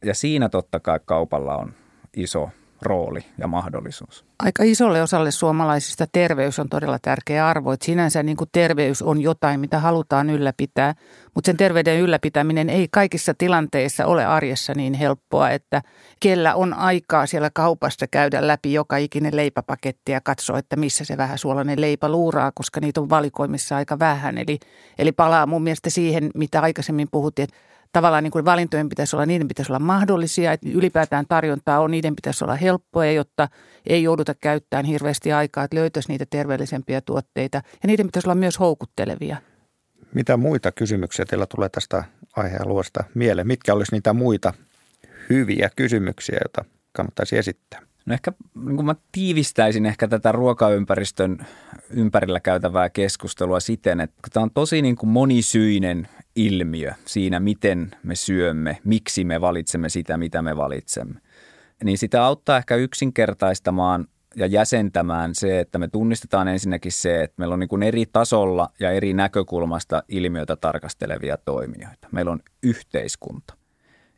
Ja 0.05 0.13
siinä 0.13 0.49
totta 0.49 0.79
kai 0.79 0.99
kaupalla 1.05 1.57
on 1.57 1.73
iso 2.17 2.49
rooli 2.81 3.25
ja 3.37 3.47
mahdollisuus. 3.47 4.25
Aika 4.39 4.63
isolle 4.63 5.01
osalle 5.01 5.31
suomalaisista 5.31 6.05
terveys 6.11 6.59
on 6.59 6.69
todella 6.69 6.99
tärkeä 7.01 7.47
arvo. 7.47 7.71
Että 7.71 7.85
sinänsä 7.85 8.23
niin 8.23 8.37
kuin 8.37 8.49
terveys 8.51 9.01
on 9.01 9.21
jotain, 9.21 9.59
mitä 9.59 9.79
halutaan 9.79 10.29
ylläpitää, 10.29 10.95
mutta 11.35 11.45
sen 11.45 11.57
terveyden 11.57 11.99
ylläpitäminen 11.99 12.69
ei 12.69 12.87
kaikissa 12.91 13.33
tilanteissa 13.37 14.05
ole 14.05 14.25
arjessa 14.25 14.73
niin 14.75 14.93
helppoa, 14.93 15.49
että 15.49 15.81
kellä 16.19 16.55
on 16.55 16.73
aikaa 16.73 17.25
siellä 17.25 17.49
kaupassa 17.53 18.07
käydä 18.07 18.47
läpi 18.47 18.73
joka 18.73 18.97
ikinen 18.97 19.35
leipäpaketti 19.35 20.11
ja 20.11 20.21
katsoa, 20.21 20.59
että 20.59 20.75
missä 20.75 21.05
se 21.05 21.17
vähän 21.17 21.37
suolainen 21.37 21.81
leipä 21.81 22.09
luuraa, 22.09 22.51
koska 22.55 22.79
niitä 22.79 23.01
on 23.01 23.09
valikoimissa 23.09 23.75
aika 23.75 23.99
vähän. 23.99 24.37
Eli, 24.37 24.59
eli 24.97 25.11
palaa 25.11 25.45
mun 25.45 25.63
mielestä 25.63 25.89
siihen, 25.89 26.29
mitä 26.35 26.61
aikaisemmin 26.61 27.07
puhuttiin, 27.11 27.43
että 27.43 27.57
tavallaan 27.91 28.23
niin 28.23 28.31
kuin 28.31 28.45
valintojen 28.45 28.89
pitäisi 28.89 29.15
olla, 29.15 29.25
niiden 29.25 29.47
pitäisi 29.47 29.71
olla 29.71 29.79
mahdollisia, 29.79 30.53
että 30.53 30.69
ylipäätään 30.69 31.25
tarjontaa 31.29 31.79
on, 31.79 31.91
niiden 31.91 32.15
pitäisi 32.15 32.43
olla 32.43 32.55
helppoja, 32.55 33.11
jotta 33.11 33.49
ei 33.87 34.03
jouduta 34.03 34.35
käyttämään 34.35 34.85
hirveästi 34.85 35.33
aikaa, 35.33 35.63
että 35.63 35.77
löytäisi 35.77 36.09
niitä 36.09 36.25
terveellisempiä 36.29 37.01
tuotteita 37.01 37.57
ja 37.57 37.87
niiden 37.87 38.05
pitäisi 38.05 38.27
olla 38.27 38.35
myös 38.35 38.59
houkuttelevia. 38.59 39.37
Mitä 40.13 40.37
muita 40.37 40.71
kysymyksiä 40.71 41.25
teillä 41.25 41.45
tulee 41.45 41.69
tästä 41.69 42.03
aihealueesta 42.35 43.03
mieleen? 43.13 43.47
Mitkä 43.47 43.73
olisi 43.73 43.91
niitä 43.91 44.13
muita 44.13 44.53
hyviä 45.29 45.69
kysymyksiä, 45.75 46.39
joita 46.43 46.65
kannattaisi 46.91 47.37
esittää? 47.37 47.81
No 48.05 48.13
ehkä 48.13 48.31
niin 48.65 48.75
kuin 48.75 48.85
mä 48.85 48.95
tiivistäisin 49.11 49.85
ehkä 49.85 50.07
tätä 50.07 50.31
ruokaympäristön 50.31 51.37
ympärillä 51.89 52.39
käytävää 52.39 52.89
keskustelua 52.89 53.59
siten, 53.59 53.99
että 53.99 54.21
tämä 54.33 54.43
on 54.43 54.51
tosi 54.51 54.81
niin 54.81 54.95
kuin 54.95 55.09
monisyinen 55.09 56.07
ilmiö 56.37 56.93
siinä, 57.05 57.39
miten 57.39 57.91
me 58.03 58.15
syömme, 58.15 58.77
miksi 58.83 59.23
me 59.23 59.41
valitsemme 59.41 59.89
sitä, 59.89 60.17
mitä 60.17 60.41
me 60.41 60.57
valitsemme. 60.57 61.19
Niin 61.83 61.97
sitä 61.97 62.25
auttaa 62.25 62.57
ehkä 62.57 62.75
yksinkertaistamaan 62.75 64.07
ja 64.35 64.45
jäsentämään 64.45 65.35
se, 65.35 65.59
että 65.59 65.77
me 65.77 65.87
tunnistetaan 65.87 66.47
ensinnäkin 66.47 66.91
se, 66.91 67.23
että 67.23 67.35
meillä 67.37 67.53
on 67.53 67.59
niin 67.59 67.67
kuin 67.67 67.83
eri 67.83 68.05
tasolla 68.05 68.69
ja 68.79 68.91
eri 68.91 69.13
näkökulmasta 69.13 70.03
ilmiötä 70.07 70.55
tarkastelevia 70.55 71.37
toimijoita. 71.37 72.07
Meillä 72.11 72.31
on 72.31 72.39
yhteiskunta, 72.63 73.53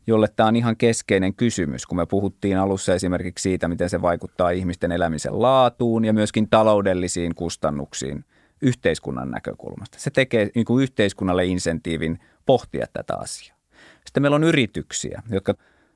jolle 0.07 0.27
tämä 0.35 0.47
on 0.49 0.55
ihan 0.55 0.77
keskeinen 0.77 1.33
kysymys, 1.33 1.85
kun 1.85 1.97
me 1.97 2.05
puhuttiin 2.05 2.57
alussa 2.57 2.93
esimerkiksi 2.93 3.43
siitä, 3.43 3.67
miten 3.67 3.89
se 3.89 4.01
vaikuttaa 4.01 4.49
ihmisten 4.49 4.91
elämisen 4.91 5.41
laatuun 5.41 6.05
ja 6.05 6.13
myöskin 6.13 6.49
taloudellisiin 6.49 7.35
kustannuksiin– 7.35 8.25
yhteiskunnan 8.61 9.31
näkökulmasta. 9.31 9.99
Se 9.99 10.09
tekee 10.09 10.49
niin 10.55 10.65
kuin 10.65 10.83
yhteiskunnalle 10.83 11.45
insentiivin 11.45 12.19
pohtia 12.45 12.85
tätä 12.93 13.15
asiaa. 13.17 13.57
Sitten 14.05 14.23
meillä 14.23 14.35
on 14.35 14.43
yrityksiä, 14.43 15.23
jotka 15.29 15.53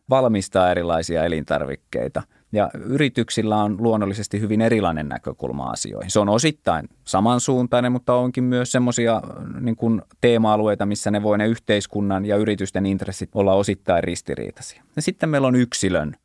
valmistaa 0.09 0.71
erilaisia 0.71 1.23
elintarvikkeita. 1.23 2.23
Ja 2.51 2.69
yrityksillä 2.73 3.57
on 3.57 3.77
luonnollisesti 3.79 4.39
hyvin 4.39 4.61
erilainen 4.61 5.09
näkökulma 5.09 5.63
asioihin. 5.63 6.11
Se 6.11 6.19
on 6.19 6.29
osittain 6.29 6.89
samansuuntainen, 7.03 7.91
mutta 7.91 8.13
onkin 8.13 8.43
myös 8.43 8.71
semmoisia 8.71 9.21
niin 9.59 10.01
teema-alueita, 10.21 10.85
missä 10.85 11.11
ne 11.11 11.23
voi 11.23 11.37
ne 11.37 11.47
yhteiskunnan 11.47 12.25
ja 12.25 12.37
yritysten 12.37 12.85
intressit 12.85 13.29
olla 13.33 13.53
osittain 13.53 14.03
ristiriitaisia. 14.03 14.83
Ja 14.95 15.01
sitten 15.01 15.29
meillä 15.29 15.47
on 15.47 15.55
yksilön 15.55 16.15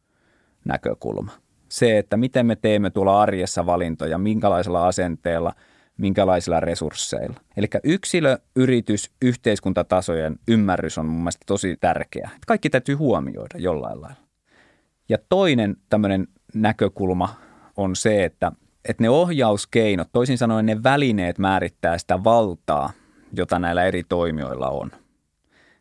näkökulma. 0.64 1.33
Se, 1.68 1.98
että 1.98 2.16
miten 2.16 2.46
me 2.46 2.57
teemme 2.57 2.90
tuolla 2.90 3.22
arjessa 3.22 3.66
valintoja, 3.66 4.18
minkälaisella 4.18 4.87
asenteella– 4.87 5.53
minkälaisilla 5.98 6.61
resursseilla. 6.61 7.40
Eli 7.56 7.66
yksilö, 7.84 8.38
yritys, 8.56 9.11
yhteiskuntatasojen 9.22 10.38
ymmärrys 10.48 10.98
on 10.98 11.06
mun 11.06 11.20
mielestä 11.20 11.44
tosi 11.46 11.76
tärkeä. 11.80 12.30
Kaikki 12.46 12.70
täytyy 12.70 12.94
huomioida 12.94 13.58
jollain 13.58 14.00
lailla. 14.00 14.28
Ja 15.08 15.18
toinen 15.28 15.76
tämmöinen 15.90 16.28
näkökulma 16.54 17.34
on 17.76 17.96
se, 17.96 18.24
että, 18.24 18.52
että 18.88 19.02
ne 19.02 19.11
ohjauskeinot, 19.11 20.08
toisin 20.12 20.38
sanoen 20.38 20.66
ne 20.66 20.82
välineet 20.82 21.38
määrittää 21.38 21.98
sitä 21.98 22.24
valtaa, 22.24 22.90
jota 23.32 23.58
näillä 23.58 23.84
eri 23.84 24.02
toimijoilla 24.08 24.68
on. 24.68 24.90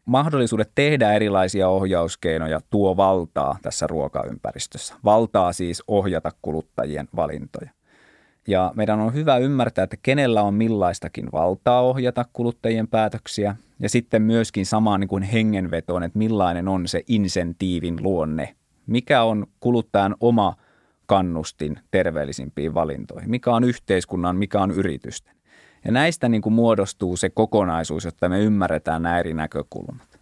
Mahdollisuudet 0.05 0.71
tehdä 0.75 1.13
erilaisia 1.13 1.69
ohjauskeinoja 1.69 2.59
tuo 2.69 2.97
valtaa 2.97 3.57
tässä 3.61 3.87
ruokaympäristössä. 3.87 4.95
Valtaa 5.05 5.53
siis 5.53 5.83
ohjata 5.87 6.31
kuluttajien 6.41 7.07
valintoja. 7.15 7.76
Ja 8.47 8.71
meidän 8.75 8.99
on 8.99 9.13
hyvä 9.13 9.37
ymmärtää, 9.37 9.83
että 9.83 9.97
kenellä 10.03 10.41
on 10.41 10.53
millaistakin 10.53 11.31
valtaa 11.31 11.81
ohjata 11.81 12.25
kuluttajien 12.33 12.87
päätöksiä 12.87 13.55
ja 13.79 13.89
sitten 13.89 14.21
myöskin 14.21 14.65
samaan 14.65 14.99
niin 14.99 15.07
kuin 15.07 15.23
hengenvetoon, 15.23 16.03
että 16.03 16.17
millainen 16.17 16.67
on 16.67 16.87
se 16.87 17.03
insentiivin 17.07 18.03
luonne. 18.03 18.55
Mikä 18.87 19.23
on 19.23 19.47
kuluttajan 19.59 20.15
oma 20.19 20.55
kannustin 21.05 21.79
terveellisimpiin 21.91 22.73
valintoihin? 22.73 23.29
Mikä 23.29 23.51
on 23.55 23.63
yhteiskunnan, 23.63 24.35
mikä 24.35 24.61
on 24.61 24.71
yritysten? 24.71 25.35
Ja 25.85 25.91
näistä 25.91 26.29
niin 26.29 26.41
kuin 26.41 26.53
muodostuu 26.53 27.17
se 27.17 27.29
kokonaisuus, 27.29 28.05
jotta 28.05 28.29
me 28.29 28.39
ymmärretään 28.39 29.01
nämä 29.01 29.19
eri 29.19 29.33
näkökulmat. 29.33 30.16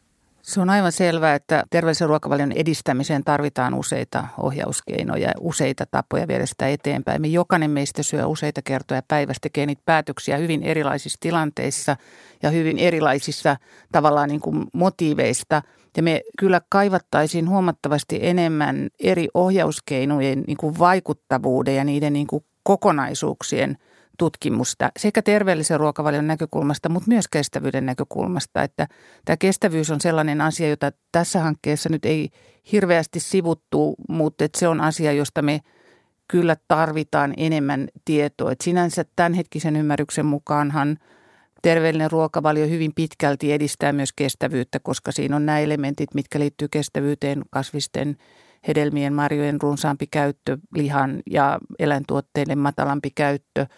Se 0.45 0.61
on 0.61 0.69
aivan 0.69 0.91
selvää, 0.91 1.35
että 1.35 1.63
terveellisen 1.69 2.07
ruokavalion 2.07 2.51
edistämiseen 2.51 3.23
tarvitaan 3.23 3.73
useita 3.73 4.27
ohjauskeinoja, 4.37 5.31
useita 5.39 5.85
tapoja 5.91 6.27
viedä 6.27 6.45
sitä 6.45 6.67
eteenpäin. 6.67 7.21
Me 7.21 7.27
jokainen 7.27 7.71
meistä 7.71 8.03
syö 8.03 8.27
useita 8.27 8.61
kertoja 8.61 9.01
päivästä, 9.07 9.39
tekee 9.41 9.65
niitä 9.65 9.81
päätöksiä 9.85 10.37
hyvin 10.37 10.63
erilaisissa 10.63 11.17
tilanteissa 11.21 11.97
ja 12.43 12.49
hyvin 12.49 12.77
erilaisissa 12.77 13.57
tavallaan 13.91 14.29
niin 14.29 14.41
kuin 14.41 14.67
motiiveista. 14.73 15.61
Ja 15.97 16.03
me 16.03 16.21
kyllä 16.39 16.61
kaivattaisiin 16.69 17.49
huomattavasti 17.49 18.19
enemmän 18.21 18.89
eri 18.99 19.27
ohjauskeinojen 19.33 20.43
niin 20.47 20.57
kuin 20.57 20.79
vaikuttavuuden 20.79 21.75
ja 21.75 21.83
niiden 21.83 22.13
niin 22.13 22.27
kuin 22.27 22.45
kokonaisuuksien– 22.63 23.77
tutkimusta 24.17 24.91
sekä 24.99 25.21
terveellisen 25.21 25.79
ruokavalion 25.79 26.27
näkökulmasta, 26.27 26.89
mutta 26.89 27.09
myös 27.09 27.27
kestävyyden 27.27 27.85
näkökulmasta. 27.85 28.63
Että 28.63 28.87
tämä 29.25 29.37
kestävyys 29.37 29.91
on 29.91 30.01
sellainen 30.01 30.41
asia, 30.41 30.69
jota 30.69 30.91
tässä 31.11 31.39
hankkeessa 31.39 31.89
nyt 31.89 32.05
ei 32.05 32.29
hirveästi 32.71 33.19
sivuttu, 33.19 33.95
mutta 34.09 34.45
se 34.57 34.67
on 34.67 34.81
asia, 34.81 35.11
josta 35.11 35.41
me 35.41 35.61
kyllä 36.27 36.55
tarvitaan 36.67 37.33
enemmän 37.37 37.87
tietoa. 38.05 38.51
Että 38.51 38.63
sinänsä 38.63 39.05
tämänhetkisen 39.15 39.75
ymmärryksen 39.75 40.25
mukaanhan 40.25 40.97
terveellinen 41.61 42.11
ruokavalio 42.11 42.67
hyvin 42.67 42.91
pitkälti 42.95 43.53
edistää 43.53 43.93
myös 43.93 44.13
kestävyyttä, 44.13 44.79
koska 44.79 45.11
siinä 45.11 45.35
on 45.35 45.45
nämä 45.45 45.59
elementit, 45.59 46.13
mitkä 46.13 46.39
liittyy 46.39 46.67
kestävyyteen, 46.67 47.41
kasvisten 47.49 48.17
hedelmien, 48.67 49.13
marjojen 49.13 49.61
runsaampi 49.61 50.07
käyttö, 50.07 50.57
lihan 50.75 51.23
ja 51.29 51.59
eläintuotteiden 51.79 52.59
matalampi 52.59 53.11
käyttö– 53.15 53.65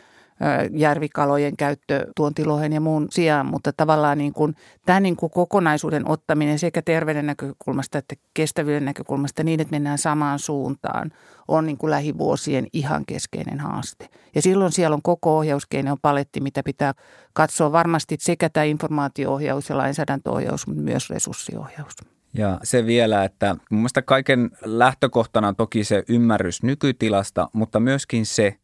järvikalojen 0.71 1.57
käyttö 1.57 2.07
tuontilohen 2.15 2.73
ja 2.73 2.81
muun 2.81 3.07
sijaan, 3.11 3.45
mutta 3.45 3.73
tavallaan 3.77 4.17
niin 4.17 4.33
kuin, 4.33 4.55
tämän 4.85 5.03
niin 5.03 5.15
kuin 5.15 5.29
kokonaisuuden 5.29 6.09
ottaminen 6.09 6.59
sekä 6.59 6.81
terveyden 6.81 7.25
näkökulmasta 7.25 7.97
että 7.97 8.15
kestävyyden 8.33 8.85
näkökulmasta 8.85 9.43
niin, 9.43 9.59
että 9.59 9.71
mennään 9.71 9.97
samaan 9.97 10.39
suuntaan, 10.39 11.11
on 11.47 11.65
niin 11.65 11.77
kuin 11.77 11.91
lähivuosien 11.91 12.67
ihan 12.73 13.05
keskeinen 13.05 13.59
haaste. 13.59 14.09
Ja 14.35 14.41
silloin 14.41 14.71
siellä 14.71 14.93
on 14.93 15.01
koko 15.01 15.37
ohjauskeino 15.37 15.97
paletti, 16.01 16.41
mitä 16.41 16.63
pitää 16.63 16.93
katsoa 17.33 17.71
varmasti 17.71 18.15
sekä 18.19 18.49
tämä 18.49 18.63
informaatio-ohjaus 18.63 19.69
ja 19.69 19.77
lainsäädäntöohjaus, 19.77 20.67
mutta 20.67 20.81
myös 20.81 21.09
resurssiohjaus. 21.09 21.93
Ja 22.33 22.59
se 22.63 22.85
vielä, 22.85 23.23
että 23.23 23.55
mun 23.71 23.79
mielestä 23.79 24.01
kaiken 24.01 24.51
lähtökohtana 24.65 25.47
on 25.47 25.55
toki 25.55 25.83
se 25.83 26.03
ymmärrys 26.09 26.63
nykytilasta, 26.63 27.49
mutta 27.53 27.79
myöskin 27.79 28.25
se, 28.25 28.57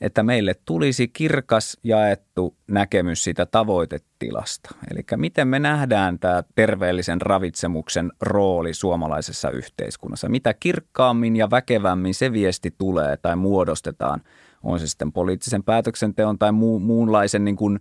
että 0.00 0.22
meille 0.22 0.54
tulisi 0.64 1.08
kirkas 1.08 1.76
jaettu 1.84 2.56
näkemys 2.70 3.24
siitä 3.24 3.46
tavoitetilasta. 3.46 4.74
Eli 4.90 5.00
miten 5.16 5.48
me 5.48 5.58
nähdään 5.58 6.18
tämä 6.18 6.42
terveellisen 6.54 7.20
ravitsemuksen 7.20 8.12
rooli 8.20 8.74
suomalaisessa 8.74 9.50
yhteiskunnassa. 9.50 10.28
Mitä 10.28 10.54
kirkkaammin 10.54 11.36
ja 11.36 11.50
väkevämmin 11.50 12.14
se 12.14 12.32
viesti 12.32 12.74
tulee 12.78 13.16
tai 13.16 13.36
muodostetaan, 13.36 14.22
on 14.62 14.80
se 14.80 14.86
sitten 14.86 15.12
poliittisen 15.12 15.62
päätöksenteon 15.62 16.38
tai 16.38 16.52
muu, 16.52 16.78
muunlaisen 16.78 17.44
niin 17.44 17.56
kuin 17.56 17.80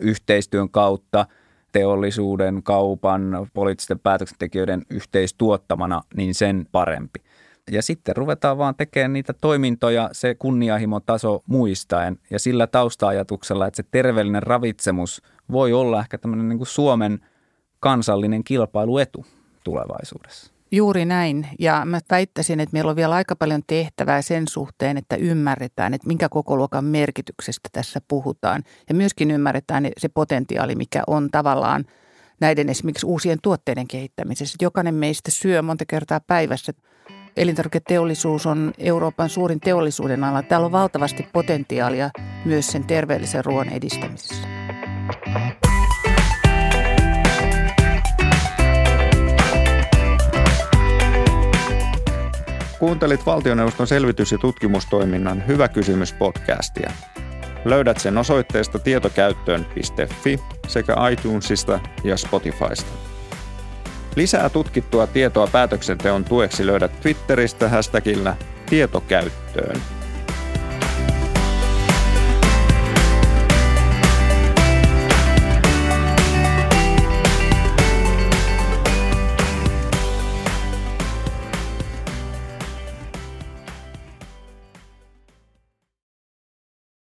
yhteistyön 0.00 0.70
kautta, 0.70 1.26
teollisuuden, 1.72 2.62
kaupan, 2.62 3.48
poliittisten 3.54 3.98
päätöksentekijöiden 3.98 4.82
yhteistuottamana, 4.90 6.02
niin 6.16 6.34
sen 6.34 6.66
parempi. 6.72 7.22
Ja 7.70 7.82
sitten 7.82 8.16
ruvetaan 8.16 8.58
vaan 8.58 8.74
tekemään 8.74 9.12
niitä 9.12 9.32
toimintoja 9.32 10.08
se 10.12 10.34
kunnianhimotaso 10.34 11.42
muistaen 11.46 12.18
ja 12.30 12.38
sillä 12.38 12.66
taustaajatuksella, 12.66 13.66
että 13.66 13.76
se 13.76 13.84
terveellinen 13.90 14.42
ravitsemus 14.42 15.22
voi 15.52 15.72
olla 15.72 16.00
ehkä 16.00 16.18
tämmöinen 16.18 16.48
niin 16.48 16.58
kuin 16.58 16.66
Suomen 16.66 17.20
kansallinen 17.80 18.44
kilpailuetu 18.44 19.26
tulevaisuudessa. 19.64 20.52
Juuri 20.72 21.04
näin. 21.04 21.48
Ja 21.58 21.82
mä 21.84 22.00
väittäisin, 22.10 22.60
että 22.60 22.72
meillä 22.72 22.90
on 22.90 22.96
vielä 22.96 23.14
aika 23.14 23.36
paljon 23.36 23.62
tehtävää 23.66 24.22
sen 24.22 24.48
suhteen, 24.48 24.96
että 24.96 25.16
ymmärretään, 25.16 25.94
että 25.94 26.06
minkä 26.06 26.28
koko 26.28 26.56
luokan 26.56 26.84
merkityksestä 26.84 27.68
tässä 27.72 28.00
puhutaan. 28.08 28.62
Ja 28.88 28.94
myöskin 28.94 29.30
ymmärretään 29.30 29.88
se 29.98 30.08
potentiaali, 30.08 30.74
mikä 30.74 31.02
on 31.06 31.28
tavallaan 31.32 31.84
näiden 32.40 32.68
esimerkiksi 32.68 33.06
uusien 33.06 33.38
tuotteiden 33.42 33.88
kehittämisessä. 33.88 34.56
Jokainen 34.62 34.94
meistä 34.94 35.30
syö 35.30 35.62
monta 35.62 35.84
kertaa 35.88 36.20
päivässä 36.26 36.72
Elintarviketeollisuus 37.36 38.46
on 38.46 38.72
Euroopan 38.78 39.28
suurin 39.28 39.60
teollisuuden 39.60 40.24
ala. 40.24 40.42
Täällä 40.42 40.64
on 40.64 40.72
valtavasti 40.72 41.26
potentiaalia 41.32 42.10
myös 42.44 42.66
sen 42.66 42.84
terveellisen 42.84 43.44
ruoan 43.44 43.68
edistämisessä. 43.68 44.48
Kuuntelit 52.78 53.26
valtioneuvoston 53.26 53.86
selvitys- 53.86 54.32
ja 54.32 54.38
tutkimustoiminnan 54.38 55.46
Hyvä 55.46 55.68
kysymys 55.68 56.12
podcastia. 56.12 56.90
Löydät 57.64 57.98
sen 57.98 58.18
osoitteesta 58.18 58.78
tietokäyttöön.fi 58.78 60.38
sekä 60.68 60.94
iTunesista 61.12 61.80
ja 62.04 62.16
Spotifysta. 62.16 63.11
Lisää 64.16 64.48
tutkittua 64.48 65.06
tietoa 65.06 65.46
päätöksenteon 65.46 66.24
tueksi 66.24 66.66
löydät 66.66 67.00
Twitteristä 67.00 67.68
hashtagillä 67.68 68.36
tietokäyttöön. 68.70 69.80